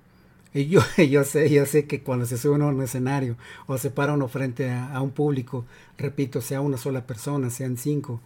Y 0.55 0.67
yo, 0.67 0.81
yo, 1.11 1.25
sé, 1.25 1.51
yo 1.51 1.67
sé 1.67 1.87
que 1.87 2.03
cuando 2.03 2.27
se 2.27 2.39
sube 2.39 2.55
uno 2.55 2.67
a 2.67 2.73
un 2.73 2.83
escenario 2.83 3.37
o 3.67 3.79
se 3.79 3.91
para 3.91 4.15
uno 4.15 4.29
frente 4.29 4.71
a, 4.71 5.01
un 5.01 5.11
público, 5.11 5.65
repito, 5.97 6.41
sea 6.41 6.61
una 6.61 6.79
sola 6.79 7.07
persona, 7.07 7.51
sean 7.51 7.77
cinco, 7.77 8.21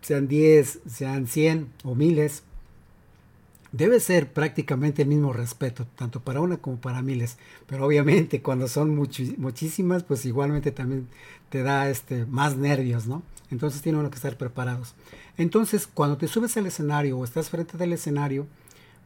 sean 0.00 0.28
diez, 0.28 0.80
sean 0.88 1.26
cien 1.26 1.68
o 1.84 1.94
miles, 1.94 2.42
debe 3.72 4.00
ser 4.00 4.32
prácticamente 4.32 5.02
el 5.02 5.08
mismo 5.08 5.32
respeto, 5.32 5.86
tanto 5.96 6.20
para 6.20 6.40
una 6.40 6.58
como 6.58 6.80
para 6.80 7.02
miles. 7.02 7.38
Pero 7.66 7.86
obviamente 7.86 8.42
cuando 8.42 8.68
son 8.68 8.94
muchísimas, 8.94 10.02
pues 10.02 10.24
igualmente 10.24 10.72
también 10.72 11.08
te 11.50 11.62
da 11.62 11.88
este, 11.90 12.26
más 12.26 12.56
nervios, 12.56 13.06
¿no? 13.06 13.22
Entonces 13.50 13.82
tiene 13.82 13.98
uno 13.98 14.10
que 14.10 14.16
estar 14.16 14.36
preparados. 14.36 14.94
Entonces, 15.38 15.86
cuando 15.86 16.16
te 16.16 16.28
subes 16.28 16.56
al 16.56 16.66
escenario 16.66 17.18
o 17.18 17.24
estás 17.24 17.50
frente 17.50 17.78
del 17.78 17.92
escenario, 17.92 18.46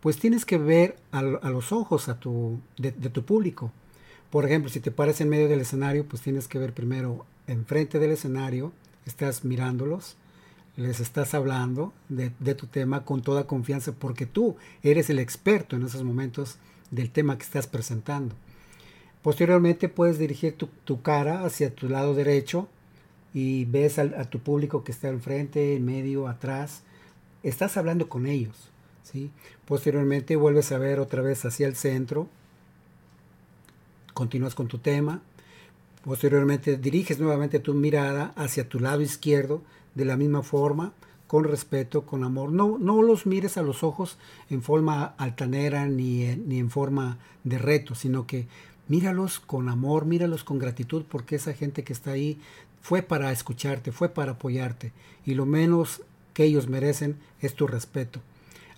pues 0.00 0.18
tienes 0.18 0.44
que 0.44 0.58
ver 0.58 0.96
a, 1.12 1.22
los 1.22 1.72
ojos 1.72 2.08
a 2.08 2.18
tu, 2.18 2.60
de, 2.78 2.92
tu 2.92 3.24
público. 3.24 3.72
Por 4.30 4.46
ejemplo, 4.46 4.70
si 4.70 4.80
te 4.80 4.90
paras 4.90 5.20
en 5.20 5.28
medio 5.28 5.48
del 5.48 5.60
escenario, 5.60 6.06
pues 6.06 6.22
tienes 6.22 6.48
que 6.48 6.58
ver 6.58 6.72
primero 6.72 7.26
enfrente 7.46 7.98
del 7.98 8.12
escenario, 8.12 8.72
estás 9.04 9.44
mirándolos, 9.44 10.16
les 10.80 11.00
estás 11.00 11.34
hablando 11.34 11.92
de, 12.08 12.30
tu 12.54 12.66
tema 12.66 13.04
con 13.04 13.22
toda 13.22 13.46
confianza 13.46 13.92
porque 13.92 14.26
tú 14.26 14.56
eres 14.82 15.10
el 15.10 15.18
experto 15.18 15.76
en 15.76 15.82
esos 15.82 16.02
momentos 16.02 16.56
del 16.90 17.10
tema 17.10 17.36
que 17.36 17.44
estás 17.44 17.66
presentando. 17.66 18.34
Posteriormente 19.22 19.88
puedes 19.88 20.18
dirigir 20.18 20.56
tu, 20.56 21.02
cara 21.02 21.44
hacia 21.44 21.74
tu 21.74 21.88
lado 21.88 22.14
derecho 22.14 22.68
y 23.34 23.66
ves 23.66 23.98
a, 23.98 24.02
a, 24.02 24.24
tu 24.24 24.40
público 24.40 24.82
que 24.82 24.92
está 24.92 25.08
enfrente, 25.08 25.76
en 25.76 25.84
medio, 25.84 26.26
atrás. 26.26 26.82
Estás 27.42 27.76
hablando 27.76 28.08
con 28.08 28.26
ellos. 28.26 28.70
Posteriormente 29.66 30.36
vuelves 30.36 30.72
a 30.72 30.78
ver 30.78 31.00
otra 31.00 31.20
vez 31.20 31.44
hacia 31.44 31.66
el 31.66 31.76
centro, 31.76 32.28
continúas 34.14 34.54
con 34.54 34.68
tu 34.68 34.78
tema, 34.78 35.20
posteriormente 36.04 36.76
diriges 36.76 37.18
nuevamente 37.18 37.58
tu 37.58 37.74
mirada 37.74 38.32
hacia 38.36 38.68
tu 38.68 38.78
lado 38.78 39.00
izquierdo 39.02 39.62
de 39.94 40.04
la 40.04 40.16
misma 40.16 40.42
forma, 40.42 40.92
con 41.26 41.44
respeto, 41.44 42.06
con 42.06 42.24
amor. 42.24 42.50
No, 42.50 42.78
no 42.78 43.02
los 43.02 43.26
mires 43.26 43.56
a 43.56 43.62
los 43.62 43.82
ojos 43.82 44.18
en 44.48 44.62
forma 44.62 45.14
altanera 45.16 45.86
ni 45.86 46.24
ni 46.36 46.58
en 46.58 46.70
forma 46.70 47.18
de 47.44 47.58
reto, 47.58 47.94
sino 47.94 48.26
que 48.26 48.48
míralos 48.88 49.38
con 49.38 49.68
amor, 49.68 50.04
míralos 50.04 50.42
con 50.42 50.58
gratitud, 50.58 51.04
porque 51.08 51.36
esa 51.36 51.52
gente 51.52 51.84
que 51.84 51.92
está 51.92 52.10
ahí 52.10 52.40
fue 52.80 53.02
para 53.02 53.30
escucharte, 53.30 53.92
fue 53.92 54.08
para 54.08 54.32
apoyarte, 54.32 54.92
y 55.24 55.34
lo 55.34 55.46
menos 55.46 56.02
que 56.34 56.44
ellos 56.44 56.68
merecen 56.68 57.16
es 57.40 57.54
tu 57.54 57.66
respeto. 57.66 58.20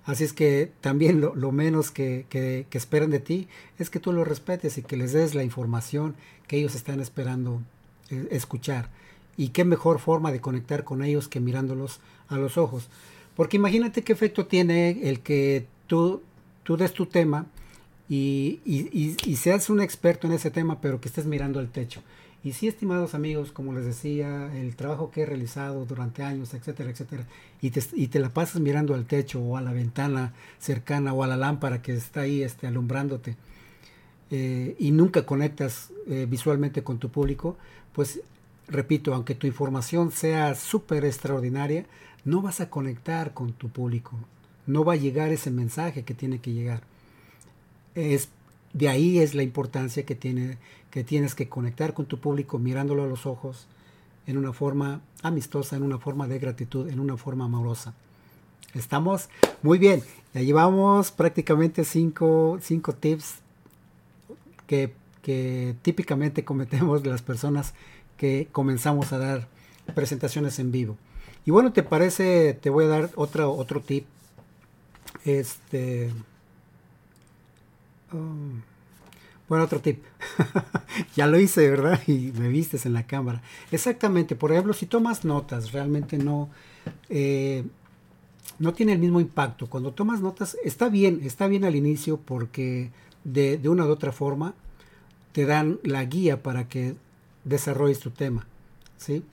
Así 0.04 0.25
es 0.25 0.33
que 0.33 0.73
también 0.81 1.21
lo, 1.21 1.52
menos 1.52 1.92
que, 1.92 2.26
que, 2.28 2.66
esperan 2.73 3.11
de 3.11 3.21
ti 3.21 3.49
es 3.78 3.88
que 3.88 4.00
tú 4.00 4.12
los 4.12 4.26
respetes 4.26 4.76
y 4.76 4.83
que 4.83 4.97
les 4.97 5.12
des 5.12 5.35
la 5.35 5.45
información 5.45 6.16
que 6.49 6.59
ellos 6.59 6.75
están 6.75 7.00
esperando 7.00 7.62
eh, 8.11 8.26
escuchar. 8.33 8.90
Y 9.36 9.48
qué 9.48 9.64
mejor 9.64 9.98
forma 9.98 10.32
de 10.32 10.40
conectar 10.40 10.84
con 10.84 11.02
ellos 11.02 11.28
que 11.28 11.40
mirándolos 11.40 12.00
a 12.28 12.36
los 12.36 12.58
ojos. 12.58 12.88
Porque 13.34 13.56
imagínate 13.56 14.02
qué 14.02 14.12
efecto 14.12 14.46
tiene 14.46 15.08
el 15.08 15.20
que 15.20 15.66
tú, 15.86 16.22
tú 16.64 16.76
des 16.76 16.92
tu 16.92 17.06
tema 17.06 17.46
y, 18.08 18.60
y, 18.64 19.16
y 19.24 19.36
seas 19.36 19.70
un 19.70 19.80
experto 19.80 20.26
en 20.26 20.34
ese 20.34 20.50
tema, 20.50 20.80
pero 20.80 21.00
que 21.00 21.08
estés 21.08 21.26
mirando 21.26 21.60
al 21.60 21.70
techo. 21.70 22.02
Y 22.44 22.52
sí, 22.52 22.66
estimados 22.66 23.14
amigos, 23.14 23.52
como 23.52 23.72
les 23.72 23.84
decía, 23.84 24.50
el 24.56 24.74
trabajo 24.74 25.12
que 25.12 25.22
he 25.22 25.26
realizado 25.26 25.84
durante 25.84 26.24
años, 26.24 26.54
etcétera, 26.54 26.90
etcétera, 26.90 27.24
y 27.60 27.70
te, 27.70 27.80
y 27.94 28.08
te 28.08 28.18
la 28.18 28.30
pasas 28.30 28.60
mirando 28.60 28.94
al 28.94 29.06
techo 29.06 29.40
o 29.40 29.56
a 29.56 29.60
la 29.60 29.72
ventana 29.72 30.34
cercana 30.58 31.12
o 31.12 31.22
a 31.22 31.28
la 31.28 31.36
lámpara 31.36 31.82
que 31.82 31.92
está 31.94 32.22
ahí 32.22 32.42
este, 32.42 32.66
alumbrándote 32.66 33.36
eh, 34.30 34.74
y 34.78 34.90
nunca 34.90 35.24
conectas 35.24 35.90
eh, 36.08 36.26
visualmente 36.28 36.82
con 36.82 36.98
tu 36.98 37.10
público, 37.10 37.56
pues 37.92 38.20
repito, 38.69 39.14
aunque 39.14 39.35
tu 39.35 39.47
información 39.47 40.11
sea 40.11 40.54
súper 40.54 41.04
extraordinaria, 41.04 41.87
no 42.25 42.42
vas 42.42 42.61
a 42.61 42.71
conectar 42.71 43.35
con 43.35 43.52
tu 43.52 43.69
público, 43.69 44.16
no 44.66 44.85
va 44.85 44.95
a 44.95 44.97
llegar 44.97 45.33
ese 45.33 45.50
mensaje 45.50 46.04
que 46.04 46.14
tiene 46.14 46.40
que 46.40 46.52
llegar. 46.52 46.83
Es 47.95 48.28
de 48.73 48.88
ahí 48.88 49.19
es 49.19 49.35
la 49.35 49.42
importancia 49.42 50.04
que, 50.04 50.14
tiene, 50.14 50.59
que 50.90 51.04
tienes 51.04 51.35
que 51.35 51.49
conectar 51.49 51.95
con 51.95 52.07
tu 52.07 52.19
público 52.19 52.59
mirándolo 52.59 53.04
a 53.04 53.07
los 53.07 53.26
ojos 53.26 53.66
en 54.26 54.38
una 54.38 54.52
forma 54.52 55.02
amistosa, 55.23 55.76
en 55.76 55.83
una 55.83 55.99
forma 55.99 56.28
de 56.28 56.38
gratitud, 56.38 56.88
en 56.88 57.00
una 57.00 57.16
forma 57.16 57.45
amorosa. 57.45 57.95
Estamos 58.75 59.28
muy 59.62 59.78
bien. 59.78 60.02
Ya 60.33 60.40
llevamos 60.40 61.11
prácticamente 61.11 61.85
cinco, 61.85 62.59
cinco 62.62 62.95
tips 62.95 63.40
que, 64.66 64.95
que 65.21 65.75
típicamente 65.83 66.45
cometemos 66.45 67.04
las 67.07 67.21
personas 67.21 67.75
que 68.16 68.49
comenzamos 68.52 69.12
a 69.12 69.19
dar 69.19 69.49
presentaciones 69.95 70.59
en 70.59 70.73
vivo. 70.73 70.97
Y 71.45 71.50
bueno, 71.50 71.73
¿te 71.73 71.83
parece? 71.83 72.54
Te 72.54 72.71
voy 72.71 72.85
a 72.85 72.88
dar 72.88 73.11
otro, 73.16 73.52
otro 73.52 73.81
tip. 73.81 74.07
Este. 75.25 76.11
Oh. 78.12 78.62
Bueno, 79.49 79.64
otro 79.64 79.81
tip. 79.81 80.02
ya 81.16 81.26
lo 81.26 81.38
hice, 81.38 81.69
¿verdad? 81.69 82.00
Y 82.07 82.33
me 82.38 82.49
vistes 82.49 82.87
en 82.87 82.92
la 82.92 83.07
cámara. 83.07 83.42
Exactamente. 83.71 84.37
Por 84.37 84.52
ejemplo, 84.52 84.73
si 84.73 84.87
tomas 84.87 85.25
notas, 85.25 85.73
realmente 85.73 86.16
no, 86.16 86.49
eh, 87.09 87.64
no 88.59 88.73
tiene 88.73 88.92
el 88.92 88.99
mismo 88.99 89.21
impacto. 89.21 89.69
Cuando 89.69 89.92
tomas 89.92 90.21
notas, 90.21 90.57
está 90.64 90.88
bien, 90.88 91.21
está 91.25 91.49
bien 91.49 91.64
al 91.64 91.76
inicio 91.76 92.19
porque 92.19 92.92
de, 93.25 93.59
de 93.59 93.69
una 93.69 93.85
u 93.85 93.90
otra 93.90 94.12
forma 94.12 94.54
te 95.33 95.45
dan 95.45 95.81
la 95.83 96.04
guía 96.04 96.42
para 96.42 96.69
que 96.69 96.95
desarrolles 97.44 98.00
tu 98.00 98.11
tema. 98.11 98.46
¿Sí? 98.96 99.25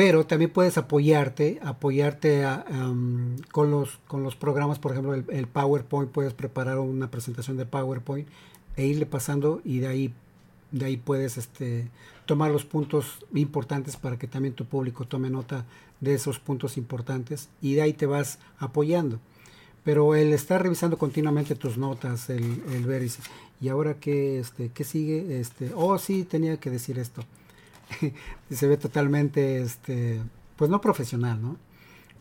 pero 0.00 0.24
también 0.24 0.50
puedes 0.50 0.78
apoyarte, 0.78 1.60
apoyarte 1.62 2.42
con, 3.52 3.70
los, 3.70 3.98
con 4.06 4.22
los 4.22 4.34
programas, 4.34 4.78
por 4.78 4.92
ejemplo, 4.92 5.12
el, 5.12 5.46
PowerPoint, 5.46 6.10
puedes 6.10 6.32
preparar 6.32 6.78
una 6.78 7.10
presentación 7.10 7.58
de 7.58 7.66
PowerPoint 7.66 8.26
e 8.76 8.86
irle 8.86 9.04
pasando 9.04 9.60
y 9.62 9.80
de 9.80 9.88
ahí, 9.88 10.14
de 10.70 10.86
ahí 10.86 10.96
puedes 10.96 11.36
este, 11.36 11.90
tomar 12.24 12.50
los 12.50 12.64
puntos 12.64 13.26
importantes 13.34 13.98
para 13.98 14.18
que 14.18 14.26
también 14.26 14.54
tu 14.54 14.64
público 14.64 15.06
tome 15.06 15.28
nota 15.28 15.66
de 16.00 16.14
esos 16.14 16.38
puntos 16.38 16.78
importantes 16.78 17.50
y 17.60 17.74
de 17.74 17.82
ahí 17.82 17.92
te 17.92 18.06
vas 18.06 18.38
apoyando. 18.58 19.20
Pero 19.84 20.14
el 20.14 20.32
estar 20.32 20.62
revisando 20.62 20.96
continuamente 20.96 21.56
tus 21.56 21.76
notas, 21.76 22.30
el, 22.30 22.62
el 22.72 22.86
ver 22.86 23.02
y, 23.02 23.10
ahora 23.68 24.00
qué, 24.00 24.38
este, 24.38 24.70
qué 24.70 24.84
sigue, 24.84 25.40
este, 25.40 25.72
oh 25.74 25.98
sí, 25.98 26.24
tenía 26.24 26.58
que 26.58 26.70
decir 26.70 26.98
esto 26.98 27.24
se 28.50 28.66
ve 28.66 28.76
totalmente, 28.76 29.60
este, 29.60 30.20
pues 30.56 30.70
no 30.70 30.80
profesional, 30.80 31.40
¿no? 31.40 31.56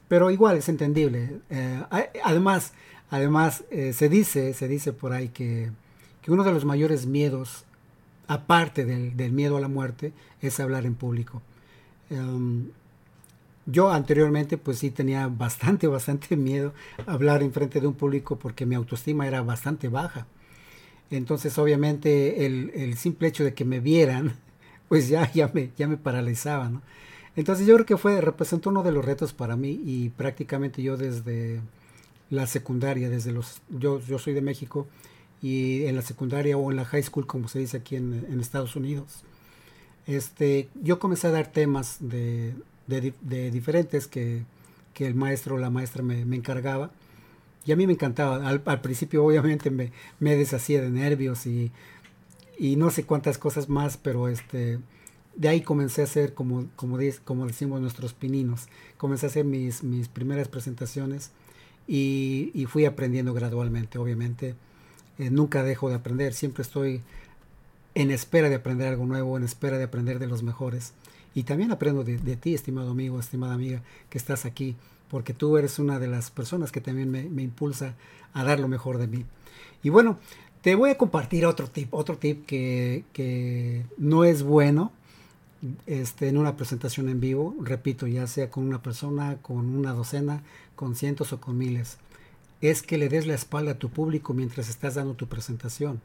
Pero 0.08 0.32
igual 0.32 0.58
es 0.58 0.70
entendible. 0.70 1.40
Eh, 1.50 1.84
además, 2.24 2.74
además 3.10 3.64
eh, 3.70 3.94
se 3.94 4.10
dice, 4.10 4.54
se 4.54 4.68
dice 4.68 4.94
por 4.94 5.14
ahí 5.14 5.30
que, 5.30 5.72
uno 6.28 6.44
de 6.44 6.52
los 6.52 6.64
mayores 6.64 7.08
miedos, 7.08 7.66
aparte 8.28 8.86
del, 8.86 9.32
miedo 9.32 9.58
a 9.58 9.62
la 9.62 9.68
muerte, 9.68 10.14
es 10.42 10.60
hablar 10.60 10.86
en 10.86 10.94
público. 10.94 11.42
Em, 12.12 12.70
yo 13.66 13.92
anteriormente 13.92 14.58
pues 14.58 14.78
sí 14.78 14.92
tenía 14.92 15.28
bastante, 15.28 15.88
bastante 15.98 16.38
miedo 16.38 16.74
a 17.08 17.14
hablar 17.14 17.42
en 17.42 17.52
frente 17.52 17.82
de 17.82 17.88
un 17.88 17.96
público 17.96 18.38
porque 18.38 18.68
mi 18.68 18.76
autoestima 18.76 19.26
era 19.26 19.42
bastante 19.42 19.88
baja. 19.88 20.28
Entonces 21.12 21.58
obviamente 21.58 22.46
el, 22.46 22.72
el 22.76 22.98
simple 22.98 23.28
hecho 23.28 23.44
de 23.44 23.54
que 23.54 23.66
me 23.66 23.80
vieran 23.80 24.34
pues 24.90 25.08
ya, 25.08 25.32
ya, 25.32 25.50
me, 25.54 25.72
ya 25.78 25.88
me 25.88 25.98
paralizaba, 25.98 26.70
¿no? 26.70 26.82
Entonces 27.36 27.66
yo 27.68 27.76
creo 27.76 27.86
que 27.86 27.98
fue, 27.98 28.20
representó 28.22 28.70
uno 28.70 28.84
de 28.84 28.92
los 28.92 29.06
retos 29.06 29.34
para 29.34 29.56
mí 29.56 29.80
y 29.86 30.10
prácticamente 30.10 30.82
yo 30.82 30.98
desde 30.98 31.62
la 32.30 32.48
secundaria, 32.48 33.10
desde 33.10 33.32
los, 33.32 33.62
yo, 33.70 34.00
yo 34.02 34.20
soy 34.20 34.34
de 34.34 34.42
México 34.42 34.88
y 35.42 35.86
en 35.86 35.96
la 35.96 36.02
secundaria 36.02 36.58
o 36.58 36.70
en 36.70 36.78
la 36.78 36.86
high 36.86 37.04
school, 37.04 37.26
como 37.26 37.48
se 37.48 37.60
dice 37.60 37.78
aquí 37.78 37.96
en, 37.96 38.40
Estados 38.42 38.76
Unidos, 38.76 39.24
este, 40.06 40.70
yo 40.82 41.00
comencé 41.00 41.28
a 41.28 41.32
dar 41.32 41.48
temas 41.48 41.98
de, 42.00 42.54
de, 42.88 43.52
diferentes 43.52 44.08
que, 44.08 44.44
que, 44.94 45.08
el 45.08 45.16
maestro 45.16 45.56
o 45.56 45.58
la 45.58 45.70
maestra 45.70 46.04
me, 46.04 46.26
me, 46.26 46.36
encargaba. 46.36 46.92
Y 47.70 47.72
a 47.72 47.76
mí 47.76 47.86
me 47.86 47.94
encantaba. 47.94 48.48
Al, 48.48 48.82
principio 48.82 49.24
obviamente 49.24 49.70
me, 49.70 49.92
me, 50.20 50.36
deshacía 50.36 50.82
de 50.82 50.90
nervios 50.90 51.46
y, 51.46 51.72
y, 52.58 52.78
no 52.78 52.90
sé 52.90 53.04
cuántas 53.04 53.38
cosas 53.38 53.70
más, 53.70 53.96
pero 53.96 54.28
este, 54.28 54.80
de 55.36 55.50
ahí 55.50 55.62
comencé 55.62 56.02
a 56.02 56.06
hacer, 56.06 56.34
como, 56.34 56.66
como, 56.76 56.98
decimos 56.98 57.80
nuestros 57.80 58.16
pininos, 58.16 58.70
comencé 58.98 59.28
a 59.28 59.30
hacer 59.30 59.46
mis, 59.46 59.84
mis 59.84 60.08
primeras 60.08 60.48
presentaciones 60.48 61.30
y, 61.88 62.50
y 62.56 62.66
fui 62.66 62.86
aprendiendo 62.86 63.36
gradualmente, 63.36 64.00
obviamente. 64.00 64.56
Eh, 65.20 65.30
nunca 65.30 65.62
dejo 65.62 65.90
de 65.90 65.96
aprender, 65.96 66.34
siempre 66.34 66.64
estoy 66.64 67.04
en 67.94 68.10
espera 68.10 68.50
de 68.50 68.56
aprender 68.56 68.88
algo 68.88 69.06
nuevo, 69.06 69.38
en 69.38 69.44
espera 69.44 69.78
de 69.78 69.84
aprender 69.84 70.18
de 70.18 70.26
los 70.26 70.42
mejores. 70.42 70.94
Y 71.36 71.44
también 71.44 71.72
aprendo 71.72 72.04
de, 72.04 72.18
ti, 72.36 72.56
estimado 72.56 72.90
amigo, 72.90 73.20
estimada 73.20 73.54
amiga, 73.54 73.84
que 74.10 74.18
estás 74.18 74.46
aquí, 74.46 74.76
porque 75.10 75.34
tú 75.34 75.58
eres 75.58 75.80
una 75.80 76.00
de 76.00 76.08
las 76.08 76.32
personas 76.32 76.72
que 76.72 76.82
también 76.82 77.10
me, 77.10 77.42
impulsa 77.42 77.96
a 78.34 78.44
dar 78.44 78.60
lo 78.60 78.68
mejor 78.68 78.98
de 78.98 79.08
mí. 79.08 79.26
Y 79.84 79.90
bueno, 79.90 80.20
te 80.62 80.76
voy 80.76 80.92
a 80.92 80.98
compartir 80.98 81.46
otro 81.46 81.68
tip, 81.68 81.94
otro 81.94 82.18
tip 82.18 82.46
que, 82.46 83.04
que 83.14 83.86
no 83.98 84.24
es 84.24 84.44
bueno 84.44 84.92
este, 85.88 86.28
en 86.28 86.38
una 86.38 86.56
presentación 86.56 87.10
en 87.10 87.20
vivo, 87.20 87.56
repito, 87.62 88.08
ya 88.08 88.28
sea 88.28 88.50
con 88.50 88.66
una 88.66 88.82
persona, 88.82 89.38
con 89.42 89.76
una 89.76 89.94
docena, 89.94 90.44
con 90.76 90.96
cientos 90.96 91.34
o 91.34 91.42
con 91.42 91.58
miles, 91.58 91.98
es 92.62 92.82
que 92.82 92.98
le 92.98 93.10
des 93.10 93.26
la 93.26 93.36
espalda 93.36 93.72
a 93.72 93.80
tu 93.80 93.90
público 93.90 94.34
mientras 94.34 94.70
estás 94.70 94.96
dando 94.96 95.16
tu 95.16 95.28
presentación 95.28 96.02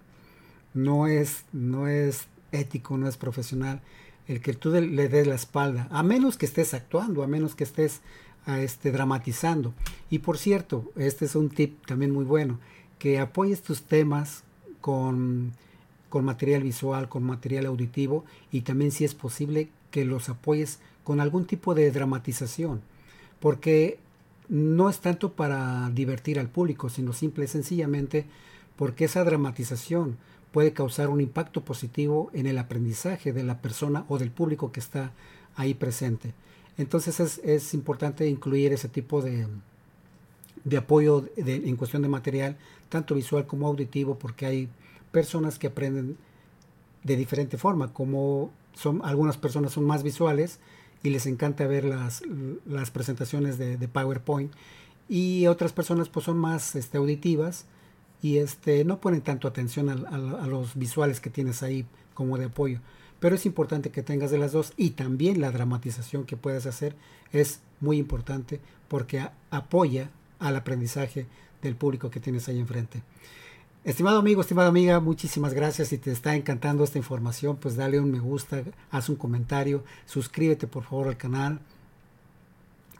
no 0.74 1.06
es, 1.06 1.44
no 1.52 1.88
es 1.88 2.26
ético, 2.52 2.98
no 2.98 3.08
es 3.08 3.16
profesional 3.16 3.80
el 4.26 4.40
que 4.40 4.54
tú 4.54 4.70
le 4.70 5.08
des 5.08 5.26
la 5.26 5.34
espalda, 5.34 5.86
a 5.90 6.02
menos 6.02 6.38
que 6.38 6.46
estés 6.46 6.72
actuando, 6.72 7.22
a 7.22 7.26
menos 7.26 7.54
que 7.54 7.64
estés 7.64 8.00
este, 8.46 8.92
dramatizando. 8.92 9.74
Y 10.10 10.20
por 10.20 10.38
cierto, 10.38 10.90
este 10.96 11.24
es 11.24 11.34
un 11.34 11.48
tip 11.48 11.84
también 11.86 12.10
muy 12.10 12.24
bueno, 12.24 12.58
que 12.98 13.18
apoyes 13.18 13.62
tus 13.62 13.82
temas 13.82 14.44
con, 14.80 15.52
con 16.08 16.24
material 16.24 16.62
visual, 16.62 17.08
con 17.08 17.22
material 17.24 17.66
auditivo 17.66 18.24
y 18.52 18.62
también 18.62 18.92
si 18.92 19.04
es 19.04 19.14
posible 19.14 19.68
que 19.90 20.04
los 20.04 20.28
apoyes 20.28 20.78
con 21.04 21.20
algún 21.20 21.46
tipo 21.46 21.74
de 21.74 21.90
dramatización, 21.90 22.80
porque 23.40 23.98
no 24.48 24.88
es 24.88 24.98
tanto 25.00 25.32
para 25.32 25.90
divertir 25.90 26.38
al 26.38 26.48
público, 26.48 26.88
sino 26.88 27.12
simple 27.12 27.44
y 27.44 27.48
sencillamente 27.48 28.26
porque 28.76 29.04
esa 29.04 29.24
dramatización 29.24 30.16
puede 30.52 30.72
causar 30.72 31.08
un 31.08 31.20
impacto 31.20 31.64
positivo 31.64 32.30
en 32.32 32.46
el 32.46 32.58
aprendizaje 32.58 33.32
de 33.32 33.42
la 33.42 33.60
persona 33.60 34.04
o 34.08 34.18
del 34.18 34.30
público 34.30 34.70
que 34.70 34.80
está 34.80 35.12
ahí 35.56 35.74
presente. 35.74 36.32
Entonces 36.76 37.38
es, 37.44 37.74
importante 37.74 38.26
incluir 38.28 38.72
ese 38.72 38.88
tipo 38.88 39.22
de, 39.22 39.46
de 40.64 40.76
apoyo 40.76 41.24
en 41.36 41.76
cuestión 41.76 42.02
de 42.02 42.08
material, 42.08 42.56
tanto 42.88 43.14
visual 43.14 43.46
como 43.46 43.66
auditivo, 43.68 44.18
porque 44.18 44.46
hay 44.46 44.68
personas 45.12 45.58
que 45.58 45.68
aprenden 45.68 46.16
de 47.04 47.16
diferente 47.16 47.58
forma, 47.58 47.92
como 47.92 48.50
son 48.74 49.02
algunas 49.04 49.36
personas 49.36 49.72
son 49.72 49.84
más 49.84 50.02
visuales 50.02 50.58
y 51.02 51.10
les 51.10 51.26
encanta 51.26 51.66
ver 51.66 51.84
las, 51.84 52.22
las 52.66 52.90
presentaciones 52.90 53.58
de, 53.58 53.76
de, 53.76 53.88
PowerPoint 53.88 54.52
y 55.08 55.46
otras 55.46 55.72
personas 55.72 56.08
pues 56.08 56.24
son 56.24 56.38
más 56.38 56.74
este, 56.74 56.98
auditivas 56.98 57.66
y 58.22 58.38
este, 58.38 58.84
no 58.84 59.00
ponen 59.00 59.20
tanto 59.20 59.46
atención 59.46 59.90
a, 59.90 60.46
los 60.46 60.76
visuales 60.76 61.20
que 61.20 61.28
tienes 61.28 61.62
ahí 61.62 61.84
como 62.14 62.38
de 62.38 62.46
apoyo. 62.46 62.80
Pero 63.24 63.36
es 63.36 63.46
importante 63.46 63.90
que 63.90 64.02
tengas 64.02 64.30
de 64.30 64.36
las 64.36 64.52
dos 64.52 64.74
y 64.76 64.90
también 64.90 65.40
la 65.40 65.50
dramatización 65.50 66.26
que 66.26 66.36
puedes 66.36 66.66
hacer 66.66 66.94
es 67.32 67.60
muy 67.80 67.96
importante 67.96 68.60
porque 68.86 69.26
apoya 69.48 70.10
al 70.38 70.56
aprendizaje 70.56 71.26
del 71.62 71.74
público 71.74 72.10
que 72.10 72.20
tienes 72.20 72.48
ahí 72.48 72.58
enfrente. 72.58 73.02
Estimado 73.82 74.18
amigo, 74.18 74.42
estimada 74.42 74.68
amiga, 74.68 75.00
muchísimas 75.00 75.54
gracias. 75.54 75.88
Si 75.88 75.96
te 75.96 76.12
está 76.12 76.36
encantando 76.36 76.84
esta 76.84 76.98
información, 76.98 77.56
pues 77.56 77.76
dale 77.76 77.98
un 77.98 78.10
me 78.10 78.20
gusta, 78.20 78.62
haz 78.90 79.08
un 79.08 79.16
comentario, 79.16 79.84
suscríbete 80.04 80.66
por 80.66 80.84
favor 80.84 81.08
al 81.08 81.16
canal 81.16 81.60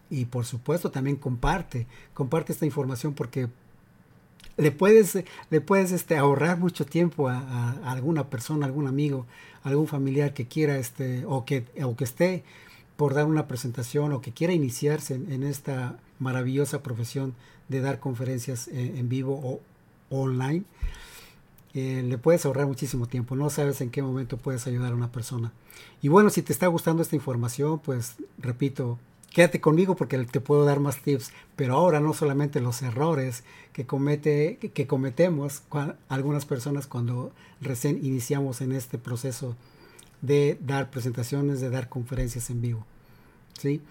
y 0.09 0.25
por 0.25 0.47
supuesto 0.47 0.91
también 0.91 1.17
comparte, 1.17 1.87
comparte 2.15 2.55
esta 2.55 2.65
información 2.65 3.13
porque 3.13 3.51
le 4.57 4.71
puedes, 4.71 5.19
le 5.51 5.61
puedes 5.61 5.93
este, 5.93 6.17
ahorrar 6.17 6.59
mucho 6.59 6.85
tiempo 6.87 7.29
a, 7.29 7.73
alguna 7.85 8.29
persona, 8.29 8.67
algún 8.67 8.87
amigo, 8.87 9.27
algún 9.63 9.87
familiar 9.87 10.35
que 10.35 10.47
quiera 10.47 10.79
este, 10.79 11.25
o 11.27 11.45
que, 11.45 11.65
o 11.83 11.97
que 11.97 12.05
esté 12.05 12.45
por 12.97 13.15
dar 13.15 13.27
una 13.27 13.49
presentación 13.49 14.13
o 14.13 14.21
que 14.21 14.33
quiera 14.33 14.53
iniciarse 14.53 15.15
en, 15.15 15.43
esta 15.43 15.99
maravillosa 16.19 16.83
profesión 16.83 17.35
de 17.69 17.81
dar 17.81 17.99
conferencias 17.99 18.69
en, 18.69 19.09
vivo 19.09 19.41
o, 19.43 19.61
online. 20.11 20.63
Eh, 21.73 22.05
le 22.07 22.19
puedes 22.19 22.47
ahorrar 22.47 22.69
muchísimo 22.69 23.09
tiempo, 23.09 23.35
no 23.35 23.51
sabes 23.51 23.81
en 23.81 23.91
qué 23.91 24.01
momento 24.01 24.37
puedes 24.37 24.67
ayudar 24.69 24.93
a 24.93 24.97
una 24.97 25.11
persona. 25.11 25.53
Y 26.03 26.09
bueno, 26.09 26.31
si 26.31 26.43
te 26.43 26.53
está 26.53 26.69
gustando 26.69 27.03
esta 27.03 27.17
información, 27.17 27.81
pues 27.81 28.15
repito, 28.39 28.99
quédate 29.35 29.61
conmigo 29.61 29.97
porque 29.97 30.17
te 30.25 30.41
puedo 30.41 30.65
dar 30.65 30.79
más 30.79 31.03
tips, 31.03 31.33
pero 31.57 31.75
ahora 31.75 31.99
no 31.99 32.15
solamente 32.15 32.61
los 32.61 32.81
errores 32.83 33.43
que, 33.73 33.85
comete, 33.85 34.59
que 34.73 34.87
cometemos 34.87 35.65
algunas 36.09 36.47
personas 36.47 36.87
cuando 36.87 37.33
recién 37.61 37.99
iniciamos 38.03 38.61
en 38.61 38.73
este 38.73 38.97
proceso 38.97 39.57
de 40.23 40.57
dar 40.61 40.89
presentaciones, 40.91 41.61
de 41.61 41.69
dar 41.69 41.89
conferencias 41.89 42.49
en 42.49 42.63
vivo. 42.63 42.87
¿sí? 43.59 43.83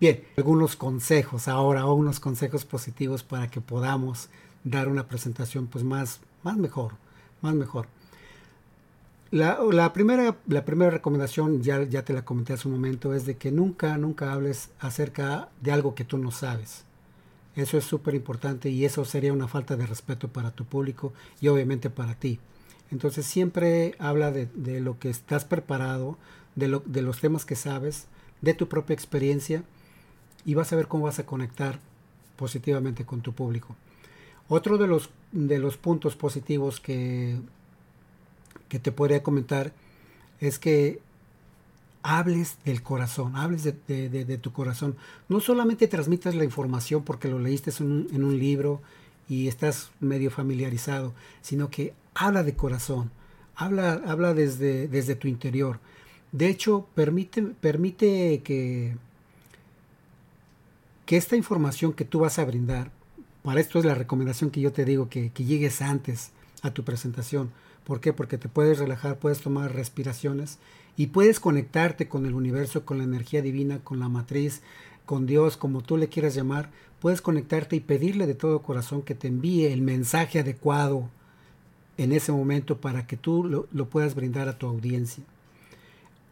Bien, 0.00 0.24
algunos 0.36 0.74
consejos 0.74 1.46
ahora, 1.46 1.86
o 1.86 1.94
unos 1.94 2.18
consejos 2.18 2.64
positivos 2.64 3.22
para 3.22 3.48
que 3.48 3.60
podamos 3.60 4.28
dar 4.64 4.88
una 4.88 5.06
presentación 5.06 5.68
pues 5.68 5.84
más, 5.84 6.20
más 6.42 6.56
mejor, 6.56 6.94
más 7.42 7.54
mejor. 7.54 7.86
La, 9.30 9.92
primera, 9.92 10.36
la 10.48 10.64
primera 10.64 10.90
recomendación, 10.90 11.62
ya, 11.62 11.84
ya 11.84 12.04
te 12.04 12.12
la 12.12 12.24
comenté 12.24 12.52
hace 12.52 12.66
un 12.66 12.74
momento, 12.74 13.14
es 13.14 13.26
de 13.26 13.36
que 13.36 13.52
nunca, 13.52 13.96
nunca 13.96 14.32
hables 14.32 14.70
acerca 14.80 15.50
de 15.60 15.70
algo 15.70 15.94
que 15.94 16.04
tú 16.04 16.18
no 16.18 16.32
sabes. 16.32 16.84
Eso 17.54 17.78
es 17.78 17.84
súper 17.84 18.14
importante 18.14 18.70
y 18.70 18.84
eso 18.84 19.04
sería 19.04 19.32
una 19.32 19.46
falta 19.46 19.76
de 19.76 19.86
respeto 19.86 20.28
para 20.28 20.50
tu 20.50 20.64
público 20.64 21.12
y 21.40 21.46
obviamente 21.46 21.90
para 21.90 22.14
ti. 22.14 22.40
Entonces 22.90 23.24
siempre 23.24 23.94
habla 24.00 24.32
de, 24.32 24.80
lo 24.80 24.98
que 24.98 25.10
estás 25.10 25.44
preparado, 25.44 26.18
de, 26.56 26.66
lo, 26.66 26.82
de 26.84 27.02
los 27.02 27.20
temas 27.20 27.44
que 27.44 27.54
sabes, 27.54 28.06
de 28.40 28.54
tu 28.54 28.68
propia 28.68 28.94
experiencia 28.94 29.62
y 30.44 30.54
vas 30.54 30.72
a 30.72 30.76
ver 30.76 30.88
cómo 30.88 31.04
vas 31.04 31.20
a 31.20 31.26
conectar 31.26 31.78
positivamente 32.36 33.04
con 33.04 33.20
tu 33.20 33.32
público. 33.32 33.76
Otro 34.48 34.76
de 34.76 34.88
los, 34.88 35.10
de 35.30 35.60
los 35.60 35.76
puntos 35.76 36.16
positivos 36.16 36.80
que 36.80 37.38
que 38.70 38.78
te 38.78 38.92
podría 38.92 39.22
comentar 39.22 39.74
es 40.40 40.58
que 40.58 41.00
hables 42.02 42.56
del 42.64 42.82
corazón, 42.82 43.36
hables 43.36 43.64
de, 43.64 44.38
tu 44.40 44.52
corazón. 44.52 44.96
No 45.28 45.40
solamente 45.40 45.86
transmitas 45.86 46.34
la 46.34 46.44
información 46.44 47.02
porque 47.04 47.28
lo 47.28 47.38
leíste 47.38 47.70
en 47.78 48.24
un, 48.24 48.38
libro 48.38 48.80
y 49.28 49.48
estás 49.48 49.90
medio 50.00 50.30
familiarizado, 50.30 51.12
sino 51.42 51.68
que 51.68 51.92
habla 52.14 52.42
de 52.42 52.56
corazón, 52.56 53.10
habla, 53.54 54.00
habla 54.06 54.32
desde, 54.32 54.88
desde 54.88 55.14
tu 55.14 55.28
interior. 55.28 55.78
De 56.32 56.48
hecho, 56.48 56.86
permite, 56.94 57.42
permite 57.42 58.40
que, 58.42 58.96
que 61.04 61.16
esta 61.18 61.36
información 61.36 61.92
que 61.92 62.06
tú 62.06 62.20
vas 62.20 62.38
a 62.38 62.44
brindar, 62.44 62.92
para 63.42 63.60
esto 63.60 63.78
es 63.78 63.84
la 63.84 63.94
recomendación 63.94 64.50
que 64.50 64.60
yo 64.60 64.72
te 64.72 64.84
digo, 64.84 65.08
que, 65.10 65.30
que 65.30 65.44
llegues 65.44 65.82
antes 65.82 66.30
a 66.62 66.70
tu 66.70 66.84
presentación 66.84 67.50
¿Por 67.90 68.00
qué? 68.00 68.12
Porque 68.12 68.38
te 68.38 68.48
puedes 68.48 68.78
relajar, 68.78 69.18
puedes 69.18 69.40
tomar 69.40 69.74
respiraciones 69.74 70.60
y 70.96 71.08
puedes 71.08 71.40
conectarte 71.40 72.06
con 72.06 72.24
el 72.24 72.34
universo, 72.34 72.84
con 72.84 72.98
la 72.98 73.02
energía 73.02 73.42
divina, 73.42 73.80
con 73.82 73.98
la 73.98 74.08
matriz, 74.08 74.62
con 75.06 75.26
Dios, 75.26 75.56
como 75.56 75.80
tú 75.80 75.96
le 75.96 76.06
quieras 76.06 76.36
llamar. 76.36 76.70
Puedes 77.00 77.20
conectarte 77.20 77.74
y 77.74 77.80
pedirle 77.80 78.28
de 78.28 78.36
todo 78.36 78.62
corazón 78.62 79.02
que 79.02 79.16
te 79.16 79.26
envíe 79.26 79.64
el 79.72 79.82
mensaje 79.82 80.38
adecuado 80.38 81.08
en 81.96 82.12
ese 82.12 82.30
momento 82.30 82.80
para 82.80 83.08
que 83.08 83.16
tú 83.16 83.42
lo, 83.42 83.66
lo 83.72 83.88
puedas 83.88 84.14
brindar 84.14 84.48
a 84.48 84.56
tu 84.56 84.68
audiencia. 84.68 85.24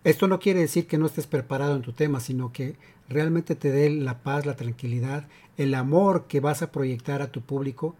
Esto 0.05 0.29
no 0.29 0.39
quiere 0.39 0.61
decir 0.61 0.87
que 0.87 0.97
no 0.97 1.07
estés 1.07 1.27
preparado 1.27 1.75
en 1.75 1.83
tu 1.83 1.93
tema, 1.93 2.21
sino 2.21 2.53
que 2.53 2.77
realmente 3.09 3.57
te 3.57 3.73
dé 3.73 3.91
la 3.91 4.23
paz, 4.23 4.47
la 4.47 4.55
tranquilidad, 4.55 5.27
el 5.57 5.75
amor 5.75 6.27
que 6.29 6.39
vas 6.39 6.63
a 6.63 6.71
proyectar 6.71 7.21
a 7.21 7.33
tu 7.33 7.41
público 7.41 7.97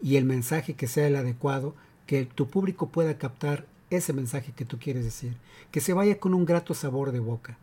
y 0.00 0.14
el 0.14 0.26
mensaje 0.26 0.74
que 0.74 0.86
sea 0.86 1.08
el 1.08 1.16
adecuado 1.16 1.74
que 2.10 2.24
tu 2.24 2.48
público 2.48 2.88
pueda 2.88 3.18
captar 3.18 3.66
ese 3.88 4.12
mensaje 4.12 4.50
que 4.50 4.64
tú 4.64 4.80
quieres 4.80 5.04
decir, 5.04 5.36
que 5.70 5.80
se 5.80 5.92
vaya 5.92 6.18
con 6.18 6.34
un 6.34 6.44
grato 6.44 6.74
sabor 6.74 7.12
de 7.12 7.20
boca, 7.20 7.56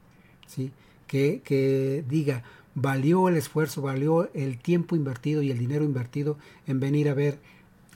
¿sí? 0.47 0.71
que, 1.05 1.41
que 1.43 2.05
diga, 2.07 2.43
valió 2.73 3.27
el 3.27 3.35
esfuerzo, 3.35 3.81
valió 3.81 4.33
el 4.33 4.57
tiempo 4.57 4.95
invertido 4.95 5.41
y 5.41 5.51
el 5.51 5.57
dinero 5.57 5.83
invertido 5.83 6.37
en 6.65 6.79
venir 6.79 7.09
a 7.09 7.13
ver 7.13 7.39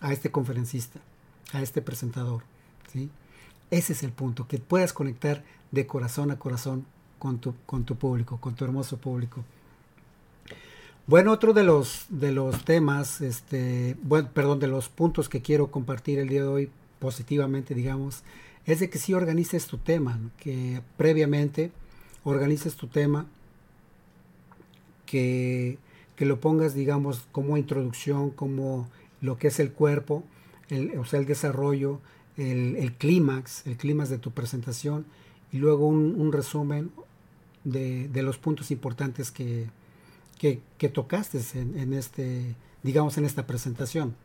a 0.01 0.11
este 0.11 0.29
conferencista, 0.29 0.99
a 1.53 1.61
este 1.61 1.81
presentador. 1.81 2.43
¿sí? 2.91 3.09
Ese 3.69 3.93
es 3.93 4.03
el 4.03 4.11
punto, 4.11 4.49
que 4.49 4.57
puedas 4.57 4.91
conectar 4.91 5.45
de 5.71 5.87
corazón 5.87 6.31
a 6.31 6.37
corazón 6.37 6.85
con 7.17 7.39
tu, 7.39 7.55
con 7.65 7.85
tu 7.85 7.95
público, 7.95 8.41
con 8.41 8.55
tu 8.55 8.65
hermoso 8.65 8.97
público. 8.97 9.45
Bueno, 11.07 11.31
otro 11.31 11.53
de 11.53 11.63
los, 11.63 12.05
de 12.09 12.31
los 12.31 12.63
temas, 12.63 13.21
este, 13.21 13.97
bueno, 14.03 14.29
perdón, 14.33 14.59
de 14.59 14.67
los 14.67 14.87
puntos 14.87 15.29
que 15.29 15.41
quiero 15.41 15.71
compartir 15.71 16.19
el 16.19 16.29
día 16.29 16.41
de 16.41 16.47
hoy 16.47 16.69
positivamente, 16.99 17.73
digamos, 17.73 18.23
es 18.65 18.79
de 18.79 18.89
que 18.89 18.99
si 18.99 19.13
organices 19.13 19.65
tu 19.65 19.77
tema, 19.79 20.19
que 20.37 20.81
previamente 20.97 21.71
organices 22.23 22.75
tu 22.75 22.87
tema, 22.87 23.25
que, 25.07 25.79
que, 26.15 26.25
lo 26.25 26.39
pongas, 26.39 26.75
digamos, 26.75 27.25
como 27.31 27.57
introducción, 27.57 28.29
como 28.29 28.87
lo 29.19 29.37
que 29.37 29.47
es 29.47 29.59
el 29.59 29.71
cuerpo, 29.71 30.23
el, 30.69 30.97
o 30.99 31.05
sea, 31.05 31.19
el 31.19 31.25
desarrollo, 31.25 31.99
el, 32.37 32.93
clímax, 32.93 33.65
el 33.67 33.75
clímax 33.75 34.09
de 34.09 34.19
tu 34.19 34.31
presentación 34.31 35.05
y 35.51 35.57
luego 35.57 35.87
un, 35.87 36.31
resumen 36.31 36.91
de, 37.63 38.07
de, 38.07 38.23
los 38.23 38.37
puntos 38.37 38.71
importantes 38.71 39.31
que, 39.31 39.67
que, 40.41 40.89
tocaste 40.89 41.39
en, 41.53 41.93
este, 41.93 42.55
digamos, 42.81 43.17
en 43.19 43.25
esta 43.25 43.45
presentación. 43.45 44.15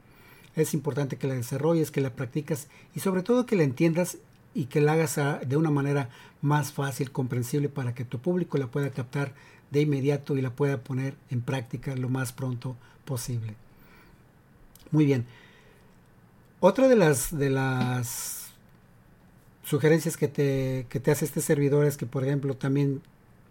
Es 0.54 0.72
importante 0.72 1.18
que 1.18 1.26
la 1.26 1.34
desarrolles, 1.34 1.90
que 1.90 2.00
la 2.00 2.14
practicas 2.14 2.68
y 2.94 3.00
sobre 3.00 3.22
todo 3.22 3.44
que 3.44 3.56
la 3.56 3.64
entiendas 3.64 4.16
y 4.54 4.64
que 4.64 4.80
la 4.80 4.94
hagas 4.94 5.20
de 5.46 5.56
una 5.58 5.70
manera 5.70 6.08
más 6.40 6.72
fácil, 6.72 7.12
comprensible 7.12 7.68
para 7.68 7.94
que 7.94 8.06
tu 8.06 8.18
público 8.18 8.56
la 8.56 8.68
pueda 8.68 8.90
captar 8.90 9.34
de 9.70 9.82
inmediato 9.82 10.38
y 10.38 10.40
la 10.40 10.56
pueda 10.56 10.78
poner 10.78 11.16
en 11.28 11.42
práctica 11.42 11.94
lo 11.94 12.08
más 12.08 12.32
pronto 12.32 12.76
posible. 13.04 13.54
Muy 14.90 15.04
bien. 15.04 15.26
Otra 16.60 16.88
de 16.88 16.96
las, 16.96 17.36
de 17.36 17.50
las 17.50 18.52
sugerencias 19.64 20.16
que 20.16 20.28
te, 20.28 20.86
que 20.88 20.98
te 20.98 21.10
hace 21.10 21.26
este 21.26 21.42
servidor 21.42 21.84
es 21.84 21.98
que, 21.98 22.06
por 22.06 22.24
ejemplo, 22.24 22.56
también 22.56 23.02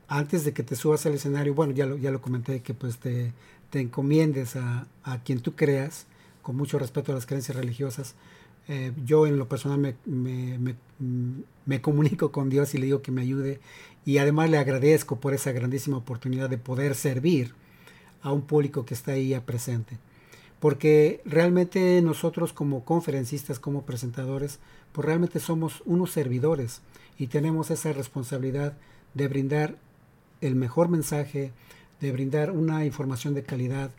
antes 0.08 0.46
de 0.46 0.54
que 0.54 0.64
te 0.64 0.76
subas 0.76 1.06
al 1.06 1.14
escenario, 1.14 1.54
bueno, 1.54 1.74
ya 1.74 1.86
lo, 1.86 1.98
ya 1.98 2.12
lo 2.12 2.22
comenté, 2.22 2.62
que 2.62 2.74
pues 2.74 2.98
te, 2.98 3.34
te 3.70 3.80
encomiendes 3.80 4.56
a, 4.56 4.88
a, 5.04 5.24
quien 5.24 5.40
tú 5.40 5.56
creas, 5.56 6.06
con 6.42 6.56
mucho 6.56 6.78
respeto 6.78 7.12
a 7.12 7.16
las 7.16 7.26
creencias 7.26 7.58
religiosas. 7.58 8.16
Eh, 8.68 8.92
yo 9.06 9.28
en 9.28 9.38
lo 9.38 9.48
personal 9.48 9.80
me, 9.80 9.96
me, 10.06 10.58
me, 10.58 10.76
me, 11.66 11.82
comunico 11.82 12.32
con 12.32 12.50
Dios 12.50 12.74
y 12.74 12.80
le 12.80 12.86
digo 12.86 13.02
que 13.02 13.12
me 13.12 13.22
ayude 13.22 13.60
y 14.06 14.18
además 14.18 14.50
le 14.50 14.58
agradezco 14.58 15.20
por 15.20 15.34
esa 15.34 15.52
grandísima 15.52 15.98
oportunidad 15.98 16.50
de 16.50 16.58
poder 16.58 16.96
servir 16.96 17.54
a 18.22 18.32
un 18.32 18.42
público 18.42 18.86
que 18.86 18.96
está 18.96 19.12
ahí 19.12 19.40
presente. 19.46 19.98
Porque 20.60 21.22
realmente 21.26 22.02
nosotros 22.02 22.54
como 22.54 22.86
conferencistas, 22.86 23.60
como 23.60 23.84
presentadores, 23.84 24.60
pues 24.94 25.06
realmente 25.06 25.40
somos 25.40 25.84
unos 25.86 26.12
servidores 26.12 26.82
y 27.20 27.28
tenemos 27.28 27.70
esa 27.70 27.94
responsabilidad 27.94 28.74
de 29.14 29.28
brindar 29.28 29.76
el 30.42 30.56
mejor 30.56 30.90
mensaje, 30.90 31.52
de 32.02 32.12
brindar 32.12 32.52
una 32.52 32.86
información 32.86 33.34
de 33.34 33.44
calidad, 33.44 33.92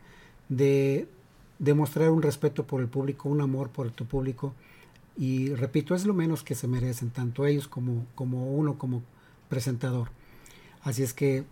de 0.49 1.07
demostrar 1.59 2.09
un 2.11 2.21
respeto 2.21 2.65
por 2.65 2.81
el 2.81 2.87
público, 2.87 3.29
un 3.29 3.41
amor 3.41 3.69
por 3.69 3.91
tu 3.91 4.05
público. 4.05 4.53
Y 5.17 5.53
repito, 5.55 5.95
es 5.95 6.05
lo 6.05 6.13
menos 6.13 6.43
que 6.43 6.55
se 6.55 6.67
merecen, 6.67 7.09
tanto 7.09 7.45
ellos 7.45 7.67
como, 7.67 8.05
como 8.15 8.51
uno 8.53 8.77
como 8.77 9.03
presentador. 9.49 10.09
Así 10.83 11.03
es 11.03 11.13
que 11.13 11.43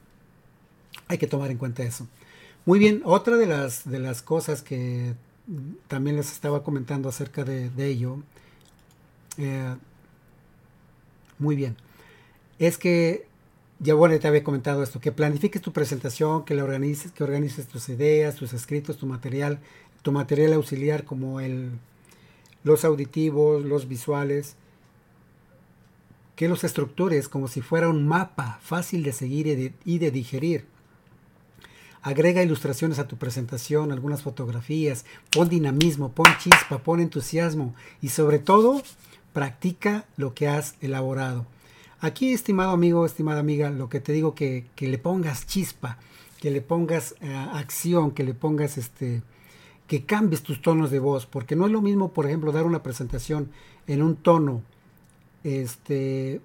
hay 1.08 1.18
que 1.18 1.28
tomar 1.28 1.52
en 1.52 1.58
cuenta 1.58 1.84
eso. 1.84 2.08
Muy 2.66 2.80
bien, 2.80 3.02
otra 3.06 3.38
de 3.38 3.48
las, 3.48 3.90
de 3.90 4.00
las 4.00 4.22
cosas 4.22 4.62
que 4.62 5.16
también 5.88 6.16
les 6.16 6.32
estaba 6.32 6.64
comentando 6.64 7.10
acerca 7.10 7.44
de, 7.44 7.72
ello, 7.86 8.18
eh, 9.38 9.76
muy 11.38 11.56
bien, 11.56 11.76
es 12.58 12.78
que 12.78 13.28
ya 13.80 13.94
bueno, 13.94 14.18
te 14.20 14.28
había 14.28 14.44
comentado 14.44 14.84
esto, 14.84 15.00
que 15.00 15.12
planifiques 15.12 15.62
tu 15.62 15.74
presentación, 15.74 16.46
que 16.46 16.54
la 16.54 16.64
organices, 16.64 17.12
que 17.12 17.24
organices 17.24 17.68
tus 17.68 17.90
ideas, 17.90 18.36
tus 18.36 18.54
escritos, 18.54 18.98
tu 18.98 19.06
material, 19.06 19.60
tu 20.02 20.12
material 20.12 20.54
auxiliar 20.54 21.04
como 21.04 21.40
el, 21.40 21.72
los 22.64 22.86
auditivos, 22.86 23.66
los 23.66 23.88
visuales, 23.88 24.56
que 26.36 26.48
los 26.48 26.64
estructures 26.64 27.30
como 27.30 27.48
si 27.48 27.62
fuera 27.62 27.90
un 27.90 28.08
mapa 28.08 28.60
fácil 28.62 29.04
de 29.04 29.14
seguir 29.14 29.48
y 29.48 29.56
de, 29.56 29.74
y 29.84 30.00
de 30.00 30.12
digerir. 30.12 30.66
Agrega 32.02 32.44
ilustraciones 32.44 33.00
a 33.00 33.08
tu 33.08 33.18
presentación, 33.18 33.92
algunas 33.92 34.22
fotografías, 34.22 35.06
pon 35.32 35.50
dinamismo, 35.50 36.12
pon 36.12 36.28
chispa, 36.40 36.78
pon 36.78 37.00
entusiasmo 37.00 37.74
y 38.02 38.10
sobre 38.10 38.40
todo 38.40 38.82
practica 39.34 40.06
lo 40.16 40.34
que 40.34 40.48
has 40.48 40.76
elaborado. 40.82 41.46
Aquí, 42.06 42.34
estimado 42.34 42.70
amigo, 42.70 43.04
estimada 43.04 43.40
amiga, 43.40 43.72
lo 43.72 43.90
que 43.90 44.00
te 44.00 44.14
digo 44.14 44.36
que, 44.36 44.68
que 44.76 44.88
le 44.88 45.00
pongas 45.00 45.48
chispa, 45.48 45.98
que 46.40 46.52
le 46.52 46.62
pongas 46.62 47.16
eh, 47.20 47.34
acción, 47.34 48.12
que 48.12 48.24
le 48.24 48.36
pongas 48.36 48.78
este, 48.78 49.24
que 49.88 50.06
cambies 50.06 50.44
tus 50.44 50.62
tonos 50.62 50.92
de 50.92 51.00
voz, 51.00 51.26
porque 51.26 51.56
no 51.56 51.66
es 51.66 51.72
lo 51.72 51.82
mismo, 51.82 52.14
por 52.14 52.28
ejemplo, 52.28 52.52
dar 52.52 52.68
una 52.68 52.84
presentación 52.84 53.50
en 53.88 54.04
un 54.04 54.18
tono 54.18 54.62
este, 55.44 56.42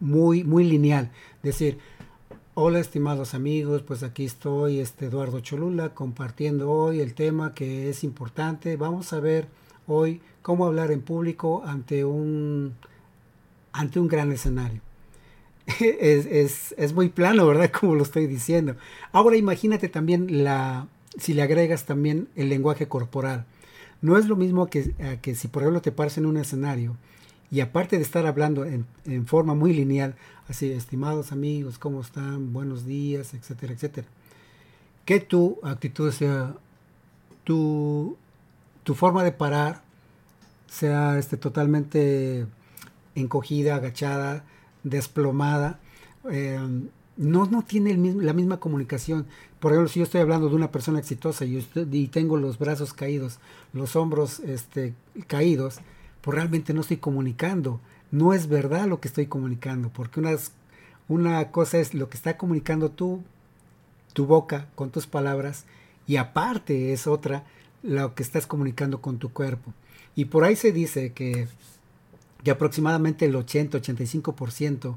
muy, 0.00 0.44
muy 0.44 0.64
lineal. 0.64 1.10
Decir, 1.42 1.78
hola 2.54 2.78
estimados 2.78 3.34
amigos, 3.34 3.82
pues 3.82 4.02
aquí 4.02 4.24
estoy, 4.24 4.80
este 4.80 5.06
Eduardo 5.06 5.40
Cholula, 5.40 5.92
compartiendo 5.92 6.70
hoy 6.70 7.00
el 7.00 7.12
tema 7.12 7.52
que 7.52 7.90
es 7.90 8.02
importante. 8.02 8.78
Vamos 8.78 9.12
a 9.12 9.20
ver 9.20 9.46
hoy 9.86 10.22
cómo 10.40 10.64
hablar 10.64 10.90
en 10.90 11.02
público 11.02 11.62
ante 11.66 12.06
un 12.06 12.76
ante 13.72 14.00
un 14.00 14.08
gran 14.08 14.32
escenario. 14.32 14.85
Es, 15.66 16.92
muy 16.94 17.08
plano, 17.08 17.46
¿verdad? 17.46 17.70
Como 17.80 17.94
lo 17.94 18.02
estoy 18.02 18.26
diciendo. 18.26 18.76
Ahora 19.12 19.36
imagínate 19.36 19.88
también 19.88 20.44
la, 20.44 20.86
si 21.18 21.34
le 21.34 21.42
agregas 21.42 21.84
también 21.84 22.28
el 22.36 22.48
lenguaje 22.48 22.88
corporal. 22.88 23.46
No 24.02 24.18
es 24.18 24.26
lo 24.26 24.36
mismo 24.36 24.66
que, 24.66 24.94
que 25.22 25.34
si 25.34 25.48
por 25.48 25.62
ejemplo 25.62 25.82
te 25.82 25.92
paras 25.92 26.18
en 26.18 26.26
un 26.26 26.36
escenario 26.36 26.96
y 27.50 27.60
aparte 27.60 27.96
de 27.96 28.02
estar 28.02 28.26
hablando 28.26 28.64
en, 28.64 28.86
en, 29.04 29.26
forma 29.26 29.54
muy 29.54 29.72
lineal, 29.72 30.16
así, 30.48 30.70
estimados 30.70 31.32
amigos, 31.32 31.78
¿cómo 31.78 32.00
están? 32.00 32.52
Buenos 32.52 32.84
días, 32.84 33.34
etcétera, 33.34 33.72
etcétera. 33.72 34.06
Que 35.04 35.20
tu 35.20 35.58
actitud 35.62 36.10
sea, 36.12 36.54
tu, 37.44 38.16
tu 38.82 38.94
forma 38.94 39.22
de 39.24 39.32
parar 39.32 39.82
sea 40.68 41.18
este, 41.18 41.36
totalmente 41.36 42.46
encogida, 43.14 43.76
agachada, 43.76 44.44
desplomada. 44.90 45.78
Eh, 46.30 46.58
no, 47.16 47.46
no 47.46 47.62
tiene 47.62 47.96
la 47.96 48.32
misma 48.32 48.60
comunicación. 48.60 49.26
Por 49.58 49.72
ejemplo, 49.72 49.88
si 49.88 50.00
yo 50.00 50.04
estoy 50.04 50.20
hablando 50.20 50.48
de 50.48 50.54
una 50.54 50.70
persona 50.70 50.98
exitosa 50.98 51.44
y, 51.44 51.56
usted, 51.56 51.90
y 51.92 52.08
tengo 52.08 52.36
los 52.36 52.58
brazos 52.58 52.92
caídos, 52.92 53.38
los 53.72 53.96
hombros 53.96 54.40
este, 54.40 54.94
caídos, 55.26 55.78
pues 56.20 56.34
realmente 56.34 56.74
no 56.74 56.82
estoy 56.82 56.98
comunicando. 56.98 57.80
No 58.10 58.32
es 58.32 58.48
verdad 58.48 58.86
lo 58.86 59.00
que 59.00 59.08
estoy 59.08 59.26
comunicando, 59.26 59.88
porque 59.88 60.20
una, 60.20 60.36
una 61.08 61.50
cosa 61.50 61.78
es 61.78 61.94
lo 61.94 62.08
que 62.08 62.16
está 62.16 62.36
comunicando 62.36 62.90
tú, 62.90 63.22
tu 64.12 64.26
boca, 64.26 64.68
con 64.74 64.90
tus 64.90 65.06
palabras, 65.06 65.64
y 66.06 66.16
aparte 66.16 66.92
es 66.92 67.06
otra 67.06 67.44
lo 67.82 68.14
que 68.14 68.22
estás 68.22 68.46
comunicando 68.46 69.00
con 69.00 69.18
tu 69.18 69.32
cuerpo. 69.32 69.72
Y 70.14 70.26
por 70.26 70.44
ahí 70.44 70.56
se 70.56 70.72
dice 70.72 71.12
que 71.12 71.48
que 72.46 72.52
aproximadamente 72.52 73.24
el 73.24 73.34
80-85% 73.34 74.94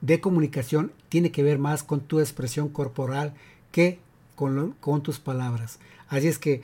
de 0.00 0.20
comunicación 0.20 0.90
tiene 1.08 1.30
que 1.30 1.44
ver 1.44 1.60
más 1.60 1.84
con 1.84 2.00
tu 2.00 2.18
expresión 2.18 2.70
corporal 2.70 3.34
que 3.70 4.00
con, 4.34 4.72
con 4.80 5.00
tus 5.00 5.20
palabras. 5.20 5.78
Así 6.08 6.26
es 6.26 6.40
que 6.40 6.62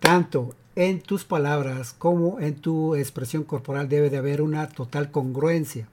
tanto 0.00 0.54
en 0.74 1.02
tus 1.02 1.26
palabras 1.26 1.92
como 1.92 2.40
en 2.40 2.54
tu 2.54 2.94
expresión 2.94 3.44
corporal 3.44 3.90
debe 3.90 4.08
de 4.08 4.16
haber 4.16 4.40
una 4.40 4.70
total 4.70 5.10
congruencia. 5.10 5.86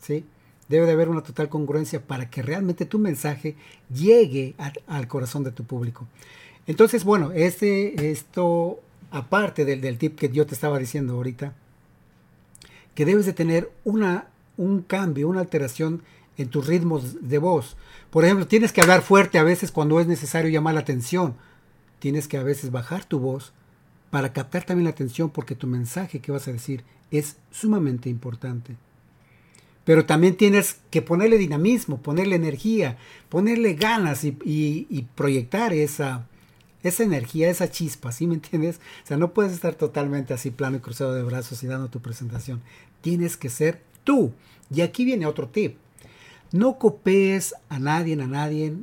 ¿sí? 0.00 0.24
Debe 0.68 0.86
de 0.86 0.92
haber 0.92 1.08
una 1.08 1.24
total 1.24 1.48
congruencia 1.48 2.00
para 2.06 2.30
que 2.30 2.40
realmente 2.40 2.86
tu 2.86 3.00
mensaje 3.00 3.56
llegue 3.92 4.54
al 4.86 5.08
corazón 5.08 5.42
de 5.42 5.50
tu 5.50 5.64
público. 5.64 6.06
Entonces, 6.68 7.02
bueno, 7.02 7.32
este, 7.32 8.12
esto, 8.12 8.78
aparte 9.10 9.64
del, 9.64 9.80
del 9.80 9.98
tip 9.98 10.16
que 10.16 10.28
yo 10.28 10.46
te 10.46 10.54
estaba 10.54 10.78
diciendo 10.78 11.14
ahorita, 11.14 11.52
que 12.96 13.04
debes 13.04 13.26
de 13.26 13.34
tener 13.34 13.70
una, 13.84 14.26
un 14.56 14.82
cambio, 14.82 15.28
una 15.28 15.40
alteración 15.40 16.02
en 16.38 16.48
tus 16.48 16.66
ritmos 16.66 17.28
de 17.28 17.38
voz. 17.38 17.76
Por 18.10 18.24
ejemplo, 18.24 18.48
tienes 18.48 18.72
que 18.72 18.80
hablar 18.80 19.02
fuerte 19.02 19.38
a 19.38 19.44
veces 19.44 19.70
cuando 19.70 20.00
es 20.00 20.06
necesario 20.08 20.50
llamar 20.50 20.74
la 20.74 20.80
atención. 20.80 21.34
Tienes 22.00 22.26
que 22.26 22.38
a 22.38 22.42
veces 22.42 22.72
bajar 22.72 23.04
tu 23.04 23.20
voz 23.20 23.52
para 24.10 24.32
captar 24.32 24.64
también 24.64 24.84
la 24.84 24.90
atención 24.90 25.30
porque 25.30 25.54
tu 25.54 25.66
mensaje 25.66 26.20
que 26.20 26.32
vas 26.32 26.48
a 26.48 26.52
decir 26.52 26.84
es 27.10 27.36
sumamente 27.50 28.08
importante. 28.08 28.76
Pero 29.84 30.06
también 30.06 30.36
tienes 30.36 30.78
que 30.90 31.02
ponerle 31.02 31.38
dinamismo, 31.38 32.02
ponerle 32.02 32.36
energía, 32.36 32.96
ponerle 33.28 33.74
ganas 33.74 34.24
y, 34.24 35.06
proyectar 35.14 35.72
esa, 35.72 36.26
esa 36.86 37.02
energía, 37.02 37.50
esa 37.50 37.70
chispa, 37.70 38.12
¿sí 38.12 38.26
me 38.26 38.34
entiendes? 38.34 38.80
O 39.04 39.06
sea, 39.06 39.16
no 39.16 39.32
puedes 39.32 39.52
estar 39.52 39.74
totalmente 39.74 40.34
así 40.34 40.50
plano 40.50 40.76
y 40.76 40.80
cruzado 40.80 41.14
de 41.14 41.22
brazos 41.22 41.62
y 41.62 41.66
dando 41.66 41.88
tu 41.88 42.00
presentación. 42.00 42.62
Tienes 43.00 43.36
que 43.36 43.48
ser 43.48 43.82
tú. 44.04 44.32
Y 44.70 44.80
aquí 44.80 45.04
viene 45.04 45.26
otro 45.26 45.48
tip. 45.48 45.76
No 46.52 46.78
copies 46.78 47.54
a 47.68 47.78
nadie, 47.78 48.14
a 48.14 48.26
nadie. 48.26 48.74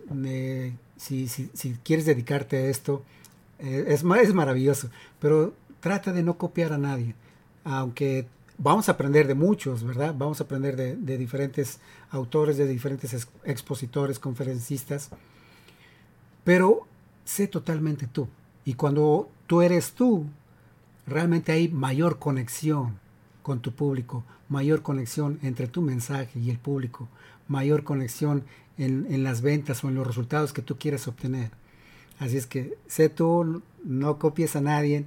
si, 0.98 1.28
si, 1.28 1.78
quieres 1.84 2.06
dedicarte 2.06 2.58
a 2.58 2.66
esto, 2.68 3.04
eh, 3.60 3.86
es, 3.88 4.04
es 4.04 4.34
maravilloso. 4.34 4.90
Pero 5.20 5.54
trata 5.80 6.12
de 6.14 6.24
no 6.24 6.38
copiar 6.38 6.74
a 6.74 6.78
nadie. 6.78 7.16
Aunque 7.64 8.28
vamos 8.58 8.90
a 8.90 8.94
aprender 8.94 9.28
de 9.28 9.36
muchos, 9.36 9.84
¿verdad? 9.84 10.14
Vamos 10.18 10.42
a 10.42 10.44
aprender 10.44 10.76
de, 10.76 10.96
de 10.96 11.18
diferentes 11.18 11.80
autores, 12.12 12.58
de 12.58 12.68
diferentes 12.68 13.28
expositores, 13.46 14.20
conferencistas. 14.20 15.10
Pero 16.44 16.88
sé 17.26 17.48
totalmente 17.48 18.08
tú. 18.08 18.28
Y 18.66 18.76
cuando 18.76 19.30
tú 19.48 19.62
eres 19.62 19.94
tú, 19.94 20.26
realmente 21.06 21.52
hay 21.52 21.68
mayor 21.68 22.20
conexión 22.20 23.00
con 23.42 23.60
tu 23.60 23.74
público, 23.74 24.24
mayor 24.50 24.82
conexión 24.82 25.40
entre 25.42 25.68
tu 25.68 25.82
mensaje 25.82 26.40
y 26.40 26.50
el 26.50 26.60
público, 26.60 27.10
mayor 27.48 27.84
conexión 27.84 28.44
en, 28.78 29.24
las 29.24 29.42
ventas 29.42 29.84
o 29.84 29.90
en 29.90 29.96
los 29.96 30.08
resultados 30.08 30.54
que 30.54 30.62
tú 30.62 30.78
quieres 30.78 31.08
obtener. 31.08 31.52
Así 32.20 32.38
es 32.38 32.48
que 32.48 32.78
sé 32.88 33.10
tú, 33.10 33.62
no 33.84 34.18
copies 34.18 34.56
a 34.56 34.62
nadie. 34.62 35.06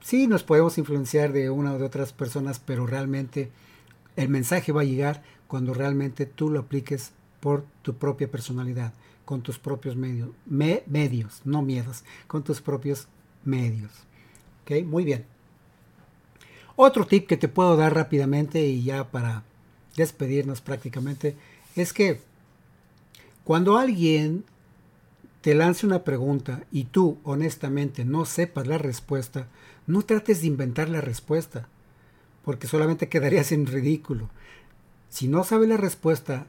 Sí, 0.00 0.26
nos 0.26 0.42
podemos 0.42 0.78
influenciar 0.78 1.32
de 1.32 1.50
una 1.50 1.74
o 1.74 1.78
de 1.78 1.84
otras 1.84 2.12
personas, 2.12 2.58
pero 2.58 2.86
realmente 2.86 3.50
el 4.16 4.28
mensaje 4.28 4.72
va 4.72 4.80
a 4.80 4.84
llegar 4.84 5.22
cuando 5.46 5.74
realmente 5.74 6.24
tú 6.24 6.48
lo 6.48 6.60
apliques 6.60 7.12
por 7.40 7.64
tu 7.82 7.94
propia 7.96 8.30
personalidad 8.30 8.92
con 9.30 9.42
tus 9.42 9.60
propios 9.60 9.94
medios, 9.94 10.30
medios, 10.44 11.40
no 11.44 11.62
miedos, 11.62 12.02
con 12.26 12.42
tus 12.42 12.60
propios 12.60 13.06
medios. 13.44 13.92
¿Ok? 14.64 14.84
Muy 14.84 15.04
bien. 15.04 15.24
Otro 16.74 17.06
tip 17.06 17.28
que 17.28 17.36
te 17.36 17.46
puedo 17.46 17.76
dar 17.76 17.94
rápidamente 17.94 18.66
y 18.66 18.82
ya 18.82 19.08
para 19.12 19.44
despedirnos 19.94 20.60
prácticamente 20.60 21.36
es 21.76 21.92
que 21.92 22.20
cuando 23.44 23.78
alguien 23.78 24.42
te 25.42 25.54
lance 25.54 25.86
una 25.86 26.02
pregunta 26.02 26.64
y 26.72 26.86
tú 26.86 27.18
honestamente 27.22 28.04
no 28.04 28.24
sepas 28.24 28.66
la 28.66 28.78
respuesta, 28.78 29.46
no 29.86 30.02
trates 30.02 30.40
de 30.40 30.48
inventar 30.48 30.88
la 30.88 31.00
respuesta, 31.00 31.68
porque 32.44 32.66
solamente 32.66 33.08
quedarías 33.08 33.52
en 33.52 33.68
ridículo. 33.68 34.28
Si 35.08 35.28
no 35.28 35.44
sabes 35.44 35.68
la 35.68 35.76
respuesta, 35.76 36.48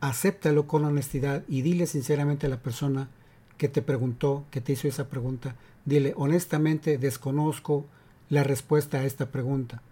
acéptalo 0.00 0.66
con 0.66 0.84
honestidad 0.84 1.42
y 1.48 1.62
dile 1.62 1.86
sinceramente 1.86 2.46
a 2.46 2.50
la 2.50 2.62
persona 2.62 3.08
que 3.56 3.68
te 3.68 3.82
preguntó, 3.82 4.44
que 4.50 4.60
te 4.60 4.72
hizo 4.72 4.88
esa 4.88 5.08
pregunta, 5.08 5.56
dile, 5.84 6.14
honestamente 6.16 6.98
desconozco 6.98 7.84
la 8.30 8.44
respuesta 8.44 8.98
a 8.98 9.04
esta 9.04 9.30
pregunta. 9.30 9.82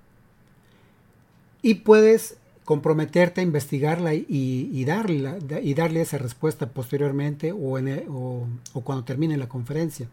Y 1.63 1.75
puedes 1.75 2.37
comprometerte 2.65 3.41
a 3.41 3.45
investigarla 3.45 4.15
y, 4.15 4.85
darle, 4.85 5.39
y 5.63 5.75
darle 5.75 6.01
esa 6.01 6.19
respuesta 6.19 6.69
posteriormente 6.69 7.53
o, 7.53 7.79
en 7.79 8.05
o, 8.09 8.47
o 8.73 8.81
cuando 8.83 9.05
termine 9.05 9.37
la 9.37 9.49
conferencia. 9.49 10.09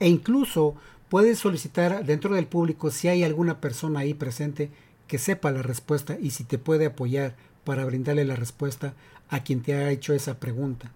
E 0.00 0.08
incluso 0.08 0.74
puedes 1.08 1.38
solicitar 1.38 2.04
dentro 2.04 2.34
del 2.34 2.46
público 2.46 2.90
si 2.90 3.08
hay 3.08 3.22
alguna 3.22 3.60
persona 3.60 4.00
ahí 4.00 4.14
presente 4.14 4.70
que 5.06 5.18
sepa 5.18 5.52
la 5.52 5.62
respuesta 5.62 6.16
y 6.20 6.30
si 6.30 6.44
te 6.44 6.58
puede 6.58 6.86
apoyar 6.86 7.36
para 7.64 7.84
brindarle 7.84 8.24
la 8.24 8.36
respuesta 8.36 8.94
a 9.28 9.42
quien 9.42 9.62
te 9.62 9.74
ha 9.74 9.90
hecho 9.90 10.12
esa 10.12 10.38
pregunta. 10.38 10.90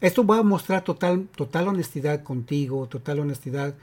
Esto 0.00 0.24
va 0.24 0.38
a 0.38 0.42
mostrar 0.42 0.84
total, 0.84 1.26
total 1.34 1.68
honestidad 1.68 2.22
contigo, 2.22 2.86
total 2.86 3.18
honestidad 3.18 3.74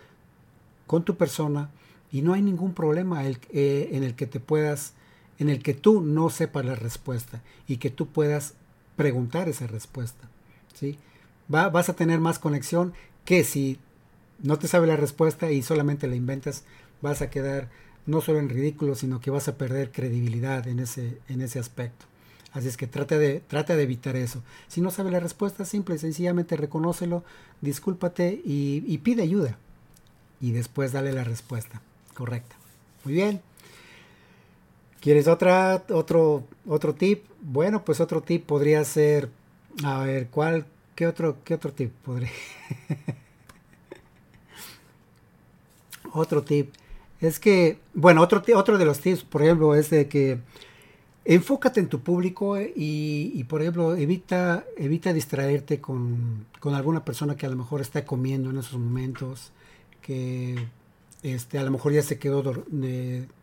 con 0.88 1.04
tu 1.04 1.18
persona 1.18 1.70
y 2.12 2.22
no 2.22 2.34
hay 2.34 2.42
ningún 2.42 2.74
problema 2.74 3.26
eh, 3.26 3.90
en 3.92 4.04
el 4.04 4.16
que 4.16 4.26
te 4.26 4.40
puedas, 4.40 4.94
en 5.40 5.50
el 5.50 5.62
que 5.62 5.74
tú 5.74 6.02
no 6.02 6.30
sepas 6.30 6.66
la 6.66 6.76
respuesta 6.76 7.42
y 7.68 7.78
que 7.78 7.90
tú 7.90 8.08
puedas 8.08 8.54
preguntar 8.96 9.50
esa 9.50 9.68
respuesta. 9.68 10.30
¿sí? 10.74 10.98
Va, 11.54 11.70
vas 11.70 11.90
a 11.90 11.96
tener 11.96 12.22
más 12.22 12.40
conexión 12.40 12.94
que 13.26 13.44
si 13.44 13.78
no 14.42 14.58
te 14.58 14.68
sabe 14.68 14.88
la 14.88 14.96
respuesta 14.96 15.52
y 15.52 15.62
solamente 15.62 16.08
la 16.08 16.16
inventas, 16.16 16.64
vas 17.02 17.22
a 17.22 17.30
quedar 17.30 17.70
no 18.06 18.22
solo 18.22 18.40
en 18.40 18.50
ridículo, 18.50 18.96
sino 18.96 19.20
que 19.20 19.32
vas 19.32 19.48
a 19.48 19.58
perder 19.58 19.92
credibilidad 19.92 20.68
en 20.68 20.80
ese, 20.80 21.20
en 21.28 21.42
ese 21.42 21.60
aspecto. 21.60 22.06
Así 22.56 22.70
es 22.70 22.78
que 22.78 22.88
trata 22.88 23.18
de, 23.18 23.44
de 23.50 23.84
evitar 23.84 24.16
eso. 24.16 24.42
Si 24.70 24.80
no 24.80 24.90
sabe 24.90 25.12
la 25.12 25.20
respuesta, 25.20 25.66
simple 25.66 25.96
y 25.96 25.98
sencillamente 25.98 26.56
reconócelo, 26.56 27.26
discúlpate 27.60 28.42
y, 28.46 28.98
pide 29.00 29.24
ayuda. 29.24 29.58
Y 30.40 30.54
después 30.54 30.94
dale 30.94 31.12
la 31.12 31.26
respuesta 31.26 31.82
correcta. 32.14 32.56
Muy 33.04 33.14
bien. 33.14 33.42
¿Quieres 35.02 35.28
otra, 35.28 35.84
otro, 35.90 36.46
otro 36.66 36.96
tip? 36.96 37.26
Bueno, 37.42 37.84
pues 37.84 38.00
otro 38.00 38.22
tip 38.22 38.46
podría 38.46 38.86
ser, 38.86 39.30
a 39.84 40.00
ver, 40.00 40.30
¿cuál, 40.30 40.66
qué 40.96 41.08
otro, 41.08 41.36
qué 41.44 41.56
otro 41.56 41.74
tip 41.74 41.92
podría? 41.92 42.32
otro 46.14 46.42
tip 46.42 46.74
es 47.22 47.40
que, 47.40 47.80
bueno, 47.94 48.22
otro, 48.22 48.44
otro 48.56 48.78
de 48.78 48.86
los 48.86 49.00
tips, 49.00 49.24
por 49.24 49.42
ejemplo, 49.42 49.76
es 49.76 49.90
de 49.90 50.08
que 50.08 50.40
enfócate 51.26 51.80
en 51.80 51.88
tu 51.88 52.02
público 52.02 52.58
eh, 52.58 52.72
y, 52.76 53.44
por 53.46 53.62
ejemplo, 53.62 53.96
evita, 53.96 54.66
evita 54.78 55.14
distraerte 55.14 55.82
con, 55.82 56.46
alguna 56.64 57.04
persona 57.06 57.36
que 57.36 57.46
a 57.46 57.50
lo 57.50 57.56
mejor 57.56 57.82
está 57.82 58.06
comiendo 58.06 58.50
en 58.50 58.58
esos 58.58 58.80
momentos, 58.80 59.52
que 60.02 60.56
este, 61.24 61.58
a 61.58 61.64
lo 61.64 61.72
mejor 61.72 61.94
ya 61.94 62.04
se 62.04 62.20
quedó 62.20 62.44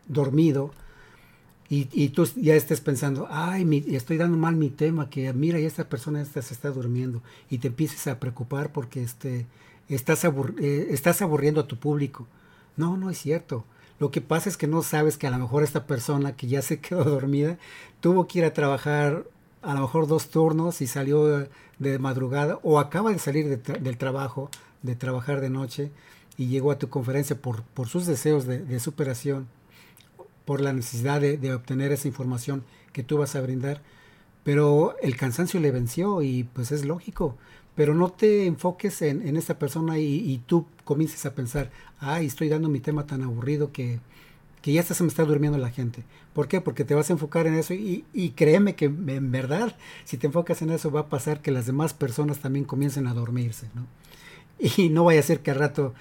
dormido 0.07 0.71
y, 1.69 2.09
tú 2.09 2.29
ya 2.35 2.55
estés 2.55 2.81
pensando, 2.81 3.27
ay, 3.31 3.83
estoy 3.87 4.17
dando 4.17 4.37
mal 4.37 4.55
mi 4.55 4.69
tema, 4.69 5.09
que 5.09 5.33
mira, 5.33 5.59
ya 5.59 5.65
esta 5.65 5.89
persona 5.89 6.21
esta 6.21 6.41
se 6.43 6.53
está 6.53 6.69
durmiendo 6.69 7.23
y 7.49 7.57
te 7.57 7.69
empieces 7.69 8.05
a 8.05 8.19
preocupar 8.19 8.71
porque 8.71 9.01
este, 9.01 9.47
estás, 9.89 10.23
eh, 10.23 10.87
estás 10.91 11.23
aburriendo 11.23 11.61
a 11.61 11.67
tu 11.67 11.77
público. 11.77 12.27
No, 12.77 12.97
no 12.97 13.09
es 13.09 13.17
cierto. 13.17 13.65
Lo 13.99 14.11
que 14.11 14.21
pasa 14.21 14.49
es 14.49 14.57
que 14.57 14.67
no 14.67 14.81
sabes 14.81 15.17
que 15.17 15.27
a 15.27 15.31
lo 15.31 15.39
mejor 15.39 15.63
esta 15.63 15.85
persona 15.85 16.35
que 16.35 16.47
ya 16.47 16.61
se 16.61 16.79
quedó 16.81 17.03
dormida 17.03 17.57
tuvo 18.01 18.27
que 18.27 18.39
ir 18.39 18.45
a 18.45 18.53
trabajar 18.53 19.25
a 19.61 19.73
lo 19.73 19.81
mejor 19.81 20.07
dos 20.07 20.29
turnos 20.29 20.81
y 20.81 20.87
salió 20.87 21.47
de 21.79 21.99
madrugada 21.99 22.59
o 22.63 22.79
acaba 22.79 23.11
de 23.11 23.19
salir 23.19 23.61
del 23.61 23.97
trabajo, 23.97 24.49
de 24.81 24.95
trabajar 24.95 25.39
de 25.39 25.49
noche 25.49 25.91
y 26.37 26.47
llegó 26.47 26.71
a 26.71 26.79
tu 26.79 26.89
conferencia 26.89 27.39
por, 27.39 27.63
por 27.63 27.87
sus 27.87 28.05
deseos 28.05 28.45
de, 28.45 28.79
superación, 28.79 29.47
por 30.45 30.61
la 30.61 30.73
necesidad 30.73 31.21
de, 31.21 31.53
obtener 31.53 31.91
esa 31.91 32.07
información 32.07 32.63
que 32.91 33.03
tú 33.03 33.17
vas 33.17 33.35
a 33.35 33.41
brindar. 33.41 33.81
Pero 34.43 34.97
el 35.01 35.15
cansancio 35.15 35.59
le 35.59 35.71
venció 35.71 36.21
y 36.21 36.43
pues 36.43 36.71
es 36.71 36.83
lógico. 36.83 37.37
Pero 37.75 37.95
no 37.95 38.09
te 38.09 38.45
enfoques 38.45 39.01
en, 39.01 39.27
en 39.27 39.35
esta 39.35 39.57
persona 39.57 39.97
y, 39.97 40.15
y, 40.15 40.37
tú 40.45 40.67
comiences 40.83 41.25
a 41.25 41.33
pensar, 41.33 41.71
ay, 41.99 42.27
estoy 42.27 42.49
dando 42.49 42.69
mi 42.69 42.79
tema 42.79 43.07
tan 43.07 43.23
aburrido 43.23 43.71
que, 43.71 43.99
que 44.61 44.73
ya 44.73 44.83
se 44.83 45.03
me 45.03 45.09
está 45.09 45.25
durmiendo 45.25 45.57
la 45.57 45.71
gente. 45.71 46.03
¿Por 46.33 46.47
qué? 46.47 46.61
Porque 46.61 46.85
te 46.85 46.95
vas 46.95 47.09
a 47.09 47.13
enfocar 47.13 47.47
en 47.47 47.55
eso 47.55 47.73
y, 47.73 48.05
y, 48.13 48.31
créeme 48.31 48.75
que 48.75 48.85
en 48.85 49.31
verdad, 49.31 49.75
si 50.03 50.17
te 50.17 50.27
enfocas 50.27 50.61
en 50.61 50.69
eso, 50.69 50.91
va 50.91 51.01
a 51.01 51.09
pasar 51.09 51.41
que 51.41 51.51
las 51.51 51.65
demás 51.65 51.93
personas 51.93 52.39
también 52.39 52.65
comiencen 52.65 53.07
a 53.07 53.13
dormirse, 53.13 53.69
¿no? 53.73 53.85
Y 54.77 54.89
no 54.89 55.03
vaya 55.03 55.19
a 55.19 55.23
ser 55.23 55.41
que 55.41 55.51
al 55.51 55.57
rato 55.57 55.93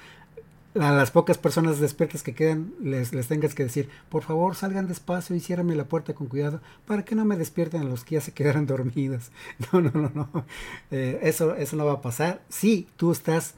a 0.74 0.90
las 0.92 1.10
pocas 1.10 1.36
personas 1.36 1.80
despiertas 1.80 2.22
que 2.22 2.34
quedan 2.34 2.72
les, 2.82 3.12
les 3.12 3.28
tengas 3.28 3.54
que 3.54 3.64
decir, 3.64 3.90
por 4.08 4.22
favor 4.22 4.54
salgan 4.54 4.88
despacio 4.88 5.36
y 5.36 5.40
ciérrame 5.40 5.74
la 5.74 5.84
puerta 5.84 6.14
con 6.14 6.28
cuidado 6.28 6.60
para 6.86 7.04
que 7.04 7.14
no 7.14 7.24
me 7.24 7.36
despierten 7.36 7.82
a 7.82 7.84
los 7.84 8.04
que 8.04 8.14
ya 8.14 8.20
se 8.20 8.32
quedaron 8.34 8.66
dormidos. 8.66 9.30
No, 9.72 9.80
no, 9.80 9.90
no, 9.90 10.10
no. 10.14 10.44
Eh, 10.90 11.20
eso, 11.22 11.54
eso 11.54 11.76
no 11.76 11.84
va 11.84 11.94
a 11.94 12.02
pasar. 12.02 12.42
Si 12.48 12.86
tú 12.96 13.12
estás 13.12 13.54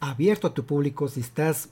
abierto 0.00 0.48
a 0.48 0.54
tu 0.54 0.64
público, 0.64 1.08
si 1.08 1.20
estás 1.20 1.68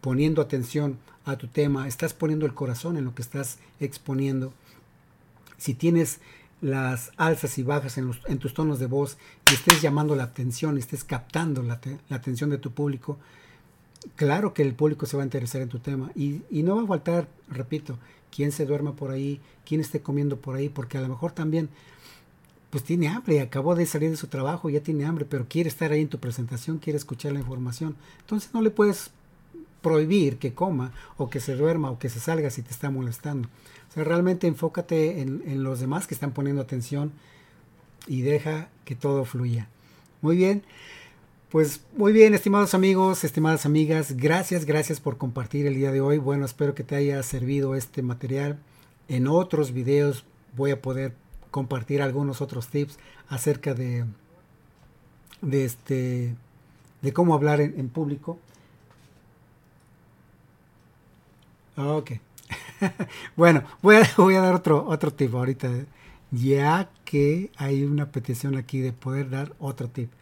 poniendo 0.00 0.40
atención 0.40 0.98
a 1.24 1.36
tu 1.36 1.46
tema, 1.46 1.86
estás 1.86 2.14
poniendo 2.14 2.46
el 2.46 2.54
corazón 2.54 2.96
en 2.96 3.04
lo 3.04 3.14
que 3.14 3.22
estás 3.22 3.58
exponiendo, 3.80 4.52
si 5.56 5.74
tienes 5.74 6.20
las 6.60 7.12
alzas 7.16 7.58
y 7.58 7.62
bajas 7.62 7.98
en, 7.98 8.10
en 8.26 8.38
tus 8.38 8.54
tonos 8.54 8.78
de 8.78 8.86
voz 8.86 9.18
y 9.50 9.54
estés 9.54 9.82
llamando 9.82 10.14
la 10.14 10.24
atención, 10.24 10.78
estés 10.78 11.04
captando 11.04 11.62
la 11.62 11.80
atención 12.10 12.50
de 12.50 12.58
tu 12.58 12.72
público, 12.72 13.18
claro 14.16 14.54
que 14.54 14.62
el 14.62 14.74
público 14.74 15.06
se 15.06 15.16
va 15.16 15.22
a 15.22 15.26
interesar 15.26 15.62
en 15.62 15.68
tu 15.68 15.78
tema 15.78 16.10
y, 16.14 16.42
no 16.50 16.76
va 16.76 16.82
a 16.82 16.86
faltar, 16.86 17.28
repito, 17.48 17.98
quien 18.34 18.52
se 18.52 18.66
duerma 18.66 18.94
por 18.94 19.10
ahí, 19.10 19.40
quien 19.64 19.80
esté 19.80 20.00
comiendo 20.00 20.36
por 20.36 20.56
ahí, 20.56 20.68
porque 20.68 20.98
a 20.98 21.00
lo 21.00 21.08
mejor 21.08 21.32
también 21.32 21.68
pues 22.70 22.84
tiene 22.84 23.08
hambre, 23.08 23.40
acabó 23.40 23.74
de 23.74 23.84
salir 23.84 24.10
de 24.10 24.16
su 24.16 24.28
trabajo, 24.28 24.70
ya 24.70 24.80
tiene 24.80 25.04
hambre, 25.04 25.24
pero 25.24 25.46
quiere 25.48 25.68
estar 25.68 25.90
ahí 25.90 26.02
en 26.02 26.08
tu 26.08 26.20
presentación, 26.20 26.78
quiere 26.78 26.96
escuchar 26.96 27.32
la 27.32 27.40
información. 27.40 27.96
Entonces 28.20 28.54
no 28.54 28.62
le 28.62 28.70
puedes 28.70 29.10
prohibir 29.82 30.38
que 30.38 30.54
coma 30.54 30.92
o 31.16 31.30
que 31.30 31.40
se 31.40 31.56
duerma 31.56 31.90
o 31.90 31.98
que 31.98 32.08
se 32.08 32.20
salga 32.20 32.48
si 32.50 32.62
te 32.62 32.70
está 32.70 32.90
molestando. 32.90 33.48
O 33.88 33.92
sea, 33.92 34.04
realmente 34.04 34.46
enfócate 34.46 35.20
en, 35.20 35.42
en 35.46 35.64
los 35.64 35.80
demás 35.80 36.06
que 36.06 36.14
están 36.14 36.30
poniendo 36.30 36.62
atención 36.62 37.12
y 38.06 38.22
deja 38.22 38.68
que 38.84 38.94
todo 38.94 39.24
fluya. 39.24 39.68
Muy 40.22 40.36
bien. 40.36 40.62
Pues 41.50 41.84
muy 41.96 42.12
bien, 42.12 42.32
estimados 42.32 42.74
amigos, 42.74 43.24
estimadas 43.24 43.66
amigas, 43.66 44.16
gracias, 44.16 44.64
gracias 44.64 45.00
por 45.00 45.18
compartir 45.18 45.66
el 45.66 45.74
día 45.74 45.90
de 45.90 46.00
hoy. 46.00 46.18
Bueno, 46.18 46.44
espero 46.44 46.76
que 46.76 46.84
te 46.84 46.94
haya 46.94 47.20
servido 47.24 47.74
este 47.74 48.02
material. 48.02 48.60
En 49.08 49.26
otros 49.26 49.72
videos 49.72 50.24
voy 50.56 50.70
a 50.70 50.80
poder 50.80 51.12
compartir 51.50 52.02
algunos 52.02 52.40
otros 52.40 52.68
tips 52.68 53.00
acerca 53.28 53.74
de, 53.74 54.04
de 55.42 55.64
este 55.64 56.36
de 57.02 57.12
cómo 57.12 57.34
hablar 57.34 57.60
en, 57.60 57.88
público. 57.88 58.38
Ok. 61.76 62.12
bueno, 63.36 63.64
voy 63.82 63.96
a, 63.96 64.08
voy 64.16 64.36
a 64.36 64.40
dar 64.40 64.54
otro, 64.54 64.86
otro 64.86 65.12
tip 65.12 65.34
ahorita, 65.34 65.68
ya 66.30 66.90
que 67.04 67.50
hay 67.56 67.82
una 67.82 68.12
petición 68.12 68.56
aquí 68.56 68.78
de 68.78 68.92
poder 68.92 69.30
dar 69.30 69.52
otro 69.58 69.88
tip. 69.88 70.12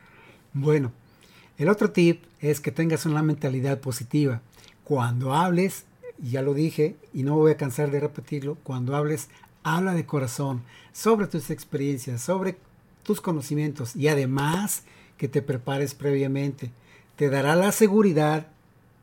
Bueno, 0.54 0.90
el 1.58 1.68
otro 1.68 1.90
tip 1.90 2.22
es 2.40 2.60
que 2.60 2.70
tengas 2.70 3.04
una 3.04 3.22
mentalidad 3.22 3.80
positiva. 3.80 4.40
Cuando 4.84 5.34
hables, 5.34 5.84
ya 6.22 6.40
lo 6.40 6.54
dije 6.54 6.96
y 7.12 7.24
no 7.24 7.36
voy 7.36 7.52
a 7.52 7.56
cansar 7.56 7.90
de 7.90 8.00
repetirlo, 8.00 8.56
cuando 8.62 8.96
hables, 8.96 9.28
habla 9.64 9.92
de 9.92 10.06
corazón 10.06 10.62
sobre 10.92 11.26
tus 11.26 11.50
experiencias, 11.50 12.22
sobre 12.22 12.56
tus 13.02 13.20
conocimientos 13.20 13.96
y 13.96 14.08
además 14.08 14.84
que 15.16 15.28
te 15.28 15.42
prepares 15.42 15.94
previamente. 15.94 16.70
Te 17.16 17.28
dará 17.28 17.56
la 17.56 17.72
seguridad, 17.72 18.46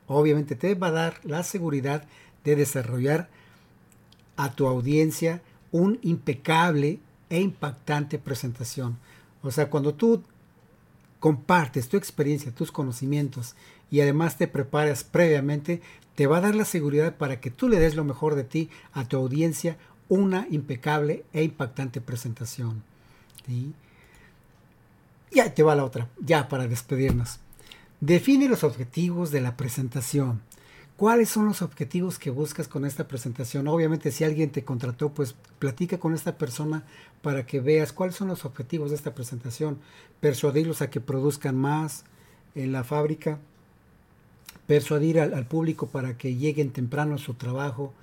obviamente 0.07 0.55
te 0.55 0.75
va 0.75 0.87
a 0.87 0.91
dar 0.91 1.19
la 1.23 1.43
seguridad 1.43 2.05
de 2.45 2.55
desarrollar 2.55 3.29
a 4.37 4.53
tu 4.53 4.67
audiencia 4.67 5.41
un 5.71 5.99
impecable 6.03 6.99
e 7.29 7.41
impactante 7.41 8.17
presentación. 8.17 8.97
O 9.41 9.51
sea, 9.51 9.69
cuando 9.69 9.93
tú 9.93 10.23
compartes 11.25 11.89
tu 11.89 11.97
experiencia, 11.97 12.53
tus 12.53 12.71
conocimientos 12.71 13.55
y 13.89 14.01
además 14.01 14.37
te 14.37 14.47
preparas 14.47 15.03
previamente, 15.03 15.81
te 16.13 16.27
va 16.27 16.37
a 16.37 16.41
dar 16.41 16.53
la 16.53 16.65
seguridad 16.65 17.15
para 17.15 17.41
que 17.41 17.49
tú 17.49 17.67
le 17.67 17.79
des 17.79 17.95
lo 17.95 18.03
mejor 18.03 18.35
de 18.35 18.43
ti 18.43 18.69
a 18.93 19.05
tu 19.05 19.17
audiencia, 19.17 19.75
una 20.07 20.45
impecable 20.51 21.25
e 21.33 21.41
impactante 21.41 21.99
presentación. 21.99 22.83
¿sí? 23.47 23.73
Ya 25.31 25.51
te 25.51 25.63
va 25.63 25.73
la 25.73 25.83
otra, 25.83 26.09
ya 26.19 26.47
para 26.47 26.67
despedirnos. 26.67 27.39
Define 28.01 28.47
los 28.47 28.63
objetivos 28.63 29.31
de 29.31 29.41
la 29.41 29.57
presentación. 29.57 30.43
¿Cuáles 30.97 31.27
son 31.27 31.45
los 31.45 31.61
objetivos 31.61 32.17
que 32.19 32.29
buscas 32.29 32.69
con 32.69 32.85
esta 32.85 33.05
presentación? 33.05 33.67
Obviamente 33.67 34.11
si 34.11 34.23
alguien 34.23 34.49
te 34.49 34.63
contrató, 34.63 35.09
pues 35.09 35.35
platica 35.59 35.97
con 35.99 36.13
esta 36.13 36.37
persona 36.37 36.85
para 37.21 37.45
que 37.45 37.59
veas 37.59 37.91
cuáles 37.91 38.15
son 38.15 38.29
los 38.29 38.45
objetivos 38.45 38.91
de 38.91 38.95
esta 38.95 39.13
presentación. 39.13 39.77
Persuadirlos 40.21 40.81
a 40.81 40.89
que 40.89 41.01
produzcan 41.01 41.57
más 41.57 42.05
en 42.55 42.71
la 42.71 42.85
fábrica. 42.85 43.39
Persuadir 44.67 45.19
al, 45.19 45.45
público 45.47 45.87
para 45.87 46.17
que 46.17 46.35
lleguen 46.35 46.71
temprano 46.71 47.15
a 47.15 47.17
su 47.17 47.33
trabajo. 47.33 47.93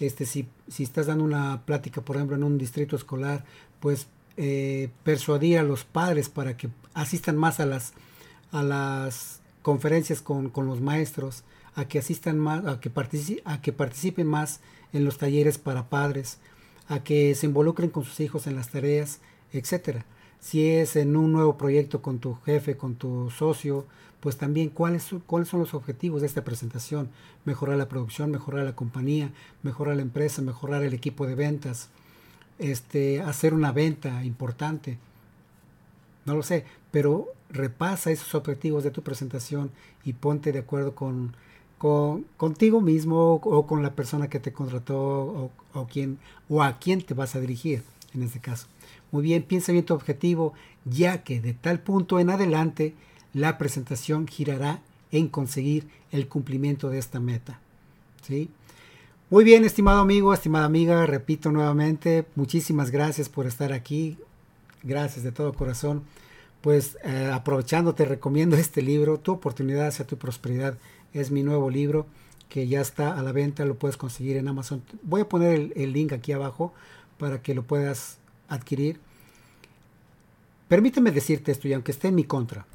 Este, 0.00 0.26
si, 0.26 0.48
si 0.66 0.82
estás 0.82 1.06
dando 1.06 1.22
una 1.22 1.62
plática, 1.64 2.00
por 2.00 2.16
ejemplo, 2.16 2.34
en 2.34 2.42
un 2.42 2.58
distrito 2.58 2.96
escolar, 2.96 3.44
pues 3.78 4.08
eh, 4.36 4.90
persuadir 5.04 5.58
a 5.58 5.62
los 5.62 5.84
padres 5.84 6.28
para 6.28 6.56
que 6.56 6.70
asistan 6.92 7.36
más 7.36 7.60
a 7.60 7.66
las, 7.66 7.92
a 8.50 8.64
las 8.64 9.38
conferencias 9.62 10.20
con, 10.20 10.50
con 10.50 10.66
los 10.66 10.80
maestros 10.80 11.44
a 11.74 11.86
que 11.86 11.98
asistan 11.98 12.38
más, 12.38 12.66
a 12.66 12.80
que, 12.80 12.90
a 13.44 13.60
que 13.62 13.72
participen 13.72 14.26
más 14.26 14.60
en 14.92 15.04
los 15.04 15.18
talleres 15.18 15.58
para 15.58 15.88
padres, 15.88 16.38
a 16.88 17.02
que 17.02 17.34
se 17.34 17.46
involucren 17.46 17.90
con 17.90 18.04
sus 18.04 18.20
hijos 18.20 18.46
en 18.46 18.56
las 18.56 18.68
tareas, 18.68 19.20
etcétera. 19.52 20.04
Si 20.40 20.68
es 20.68 20.96
en 20.96 21.16
un 21.16 21.32
nuevo 21.32 21.56
proyecto 21.56 22.02
con 22.02 22.18
tu 22.18 22.34
jefe, 22.34 22.76
con 22.76 22.96
tu 22.96 23.30
socio, 23.30 23.86
pues 24.20 24.36
también 24.36 24.68
cuáles, 24.68 25.10
cuáles 25.26 25.48
son 25.48 25.60
los 25.60 25.74
objetivos 25.74 26.20
de 26.20 26.26
esta 26.26 26.44
presentación. 26.44 27.10
Mejorar 27.44 27.76
la 27.76 27.88
producción, 27.88 28.30
mejorar 28.30 28.64
la 28.64 28.76
compañía, 28.76 29.32
mejorar 29.62 29.96
la 29.96 30.02
empresa, 30.02 30.42
mejorar 30.42 30.82
el 30.82 30.94
equipo 30.94 31.26
de 31.26 31.34
ventas, 31.34 31.88
este, 32.58 33.20
hacer 33.20 33.54
una 33.54 33.72
venta 33.72 34.24
importante. 34.24 34.98
No 36.24 36.36
lo 36.36 36.42
sé, 36.42 36.64
pero 36.90 37.32
repasa 37.50 38.10
esos 38.10 38.34
objetivos 38.34 38.84
de 38.84 38.90
tu 38.90 39.02
presentación 39.02 39.70
y 40.04 40.12
ponte 40.12 40.52
de 40.52 40.60
acuerdo 40.60 40.94
con 40.94 41.34
contigo 42.36 42.80
mismo 42.80 43.34
o, 43.34 43.66
con 43.66 43.82
la 43.82 43.94
persona 43.94 44.28
que 44.28 44.38
te 44.38 44.52
contrató 44.52 44.98
o, 44.98 45.50
o, 45.74 45.88
o 46.48 46.62
a 46.62 46.78
quién 46.78 47.02
te 47.02 47.14
vas 47.14 47.34
a 47.34 47.40
dirigir 47.40 47.82
en 48.14 48.22
este 48.22 48.40
caso. 48.40 48.66
Muy 49.10 49.22
bien, 49.22 49.42
piensa 49.42 49.72
bien 49.72 49.84
tu 49.84 49.94
objetivo, 49.94 50.54
ya 50.84 51.22
que 51.24 51.40
de 51.40 51.54
tal 51.54 51.80
punto 51.80 52.20
en 52.20 52.30
adelante 52.30 52.94
la 53.34 53.58
presentación 53.58 54.26
girará 54.26 54.80
en 55.10 55.28
conseguir 55.28 55.88
el 56.10 56.28
cumplimiento 56.28 56.88
de 56.88 56.98
esta 56.98 57.20
meta. 57.20 57.60
¿sí? 58.22 58.50
Muy 59.30 59.44
bien, 59.44 59.64
estimado 59.64 60.00
amigo, 60.00 60.32
estimada 60.34 60.66
amiga, 60.66 61.06
repito 61.06 61.50
nuevamente, 61.50 62.26
muchísimas 62.36 62.90
gracias 62.90 63.28
por 63.28 63.46
estar 63.46 63.72
aquí. 63.72 64.18
Gracias 64.82 65.24
de 65.24 65.32
todo 65.32 65.52
corazón. 65.52 66.02
Pues 66.60 66.98
eh, 67.04 67.30
aprovechando, 67.32 67.94
te 67.94 68.04
recomiendo 68.04 68.56
este 68.56 68.82
libro, 68.82 69.18
Tu 69.18 69.32
oportunidad 69.32 69.88
hacia 69.88 70.06
tu 70.06 70.16
prosperidad 70.16 70.76
es 71.14 71.30
mi 71.30 71.42
nuevo 71.42 71.70
libro 71.70 72.06
que 72.52 72.68
ya 72.68 72.82
está 72.82 73.18
a 73.18 73.22
la 73.22 73.32
venta, 73.32 73.64
lo 73.64 73.76
puedes 73.76 73.96
conseguir 73.96 74.36
en 74.36 74.46
Amazon. 74.46 74.82
Voy 75.02 75.22
a 75.22 75.28
poner 75.28 75.72
el, 75.74 75.92
link 75.94 76.12
aquí 76.12 76.32
abajo 76.32 76.74
para 77.16 77.40
que 77.40 77.54
lo 77.54 77.62
puedas 77.62 78.18
adquirir. 78.46 79.00
Permíteme 80.68 81.12
decirte 81.12 81.50
esto, 81.50 81.66
y 81.66 81.72
aunque 81.72 81.92
esté 81.92 82.08
en 82.08 82.14
mi 82.14 82.24
contra, 82.24 82.66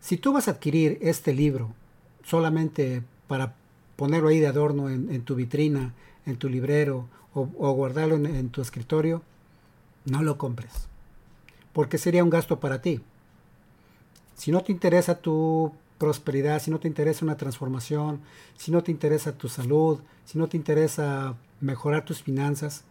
si 0.00 0.16
tú 0.16 0.32
vas 0.32 0.48
a 0.48 0.52
adquirir 0.52 0.98
este 1.00 1.32
libro 1.32 1.72
solamente 2.24 3.04
para 3.28 3.54
ponerlo 3.94 4.30
ahí 4.30 4.40
de 4.40 4.48
adorno 4.48 4.90
en, 4.90 5.22
tu 5.22 5.36
vitrina, 5.36 5.94
en 6.26 6.36
tu 6.36 6.48
librero 6.48 7.06
o, 7.34 7.44
guardarlo 7.46 8.16
en, 8.16 8.26
en, 8.26 8.48
tu 8.48 8.62
escritorio, 8.62 9.22
no 10.06 10.24
lo 10.24 10.38
compres, 10.38 10.88
porque 11.72 11.98
sería 11.98 12.24
un 12.24 12.30
gasto 12.30 12.58
para 12.58 12.82
ti. 12.82 13.00
Si 14.34 14.50
no 14.50 14.60
te 14.62 14.72
interesa 14.72 15.20
tu 15.20 15.72
prosperidad, 16.02 16.60
si 16.60 16.72
no 16.72 16.80
te 16.80 16.88
interesa 16.88 17.24
una 17.24 17.36
transformación, 17.36 18.22
si 18.56 18.72
no 18.72 18.82
te 18.82 18.90
interesa 18.90 19.38
tu 19.38 19.48
salud, 19.48 20.00
si 20.24 20.36
no 20.36 20.48
te 20.48 20.56
interesa 20.56 21.36
mejorar 21.60 22.04
tus 22.04 22.24
finanzas, 22.24 22.82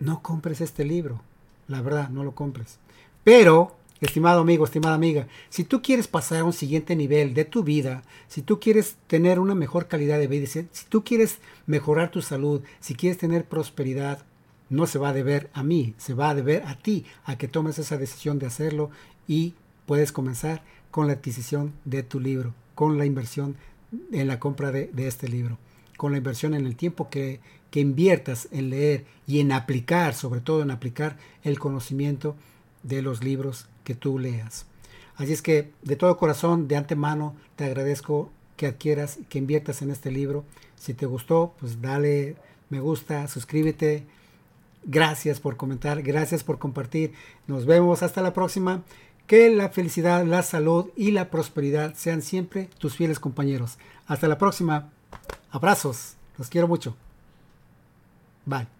no 0.00 0.20
compres 0.20 0.60
este 0.60 0.84
libro. 0.84 1.22
La 1.66 1.80
verdad, 1.80 2.10
no 2.10 2.22
lo 2.22 2.34
compres. 2.34 2.78
Pero, 3.24 3.74
estimado 4.02 4.42
amigo, 4.42 4.66
estimada 4.66 4.94
amiga, 4.96 5.28
si 5.48 5.64
tú 5.64 5.80
quieres 5.80 6.08
pasar 6.08 6.40
a 6.40 6.44
un 6.44 6.52
siguiente 6.52 6.94
nivel 6.94 7.32
de 7.32 7.46
tu 7.46 7.64
vida, 7.64 8.02
si 8.28 8.42
tú 8.42 8.60
quieres 8.60 8.96
tener 9.06 9.38
una 9.38 9.54
mejor 9.54 9.88
calidad 9.88 10.18
de 10.18 10.26
vida, 10.26 10.46
si, 10.46 10.68
tú 10.90 11.02
quieres 11.02 11.38
mejorar 11.64 12.10
tu 12.10 12.20
salud, 12.20 12.60
si 12.80 12.94
quieres 12.94 13.16
tener 13.16 13.46
prosperidad, 13.46 14.26
no 14.68 14.86
se 14.86 14.98
va 14.98 15.08
a 15.08 15.14
deber 15.14 15.48
a 15.54 15.62
mí, 15.62 15.94
se 15.96 16.12
va 16.12 16.28
a 16.28 16.34
deber 16.34 16.64
a 16.66 16.76
ti, 16.76 17.06
a 17.24 17.38
que 17.38 17.48
tomes 17.48 17.78
esa 17.78 17.96
decisión 17.96 18.38
de 18.38 18.46
hacerlo 18.46 18.90
y 19.26 19.54
puedes 19.86 20.12
comenzar 20.12 20.62
con 20.90 21.06
la 21.06 21.14
adquisición 21.14 21.72
de 21.84 22.02
tu 22.02 22.20
libro, 22.20 22.54
con 22.74 22.98
la 22.98 23.06
inversión 23.06 23.56
en 24.12 24.28
la 24.28 24.38
compra 24.38 24.70
de, 24.70 24.90
este 24.96 25.28
libro, 25.28 25.58
con 25.96 26.12
la 26.12 26.18
inversión 26.18 26.54
en 26.54 26.66
el 26.66 26.76
tiempo 26.76 27.10
que, 27.10 27.40
que 27.70 27.80
inviertas 27.80 28.48
en 28.52 28.70
leer 28.70 29.04
y 29.26 29.40
en 29.40 29.52
aplicar, 29.52 30.14
sobre 30.14 30.40
todo 30.40 30.62
en 30.62 30.70
aplicar 30.70 31.16
el 31.42 31.58
conocimiento 31.58 32.36
de 32.82 33.02
los 33.02 33.24
libros 33.24 33.68
que 33.84 33.94
tú 33.94 34.18
leas. 34.18 34.66
Así 35.16 35.32
es 35.32 35.42
que 35.42 35.72
de 35.82 35.96
todo 35.96 36.16
corazón, 36.16 36.68
de 36.68 36.76
antemano, 36.76 37.34
te 37.56 37.64
agradezco 37.64 38.30
que 38.56 38.66
adquieras, 38.66 39.18
que 39.28 39.38
inviertas 39.38 39.82
en 39.82 39.90
este 39.90 40.10
libro. 40.10 40.44
Si 40.76 40.94
te 40.94 41.06
gustó, 41.06 41.54
pues 41.60 41.82
dale 41.82 42.36
me 42.70 42.80
gusta, 42.80 43.28
suscríbete. 43.28 44.06
Gracias 44.84 45.40
por 45.40 45.58
comentar, 45.58 46.02
gracias 46.02 46.42
por 46.42 46.58
compartir. 46.58 47.12
Nos 47.46 47.66
vemos 47.66 48.02
hasta 48.02 48.22
la 48.22 48.32
próxima. 48.32 48.82
Que 49.30 49.48
la 49.48 49.68
felicidad, 49.68 50.24
la 50.24 50.42
salud 50.42 50.90
y 50.96 51.12
la 51.12 51.30
prosperidad 51.30 51.94
sean 51.94 52.20
siempre 52.20 52.68
tus 52.78 52.96
fieles 52.96 53.20
compañeros. 53.20 53.78
Hasta 54.08 54.26
la 54.26 54.38
próxima. 54.38 54.90
Abrazos. 55.52 56.16
Los 56.36 56.48
quiero 56.48 56.66
mucho. 56.66 56.96
Bye. 58.44 58.79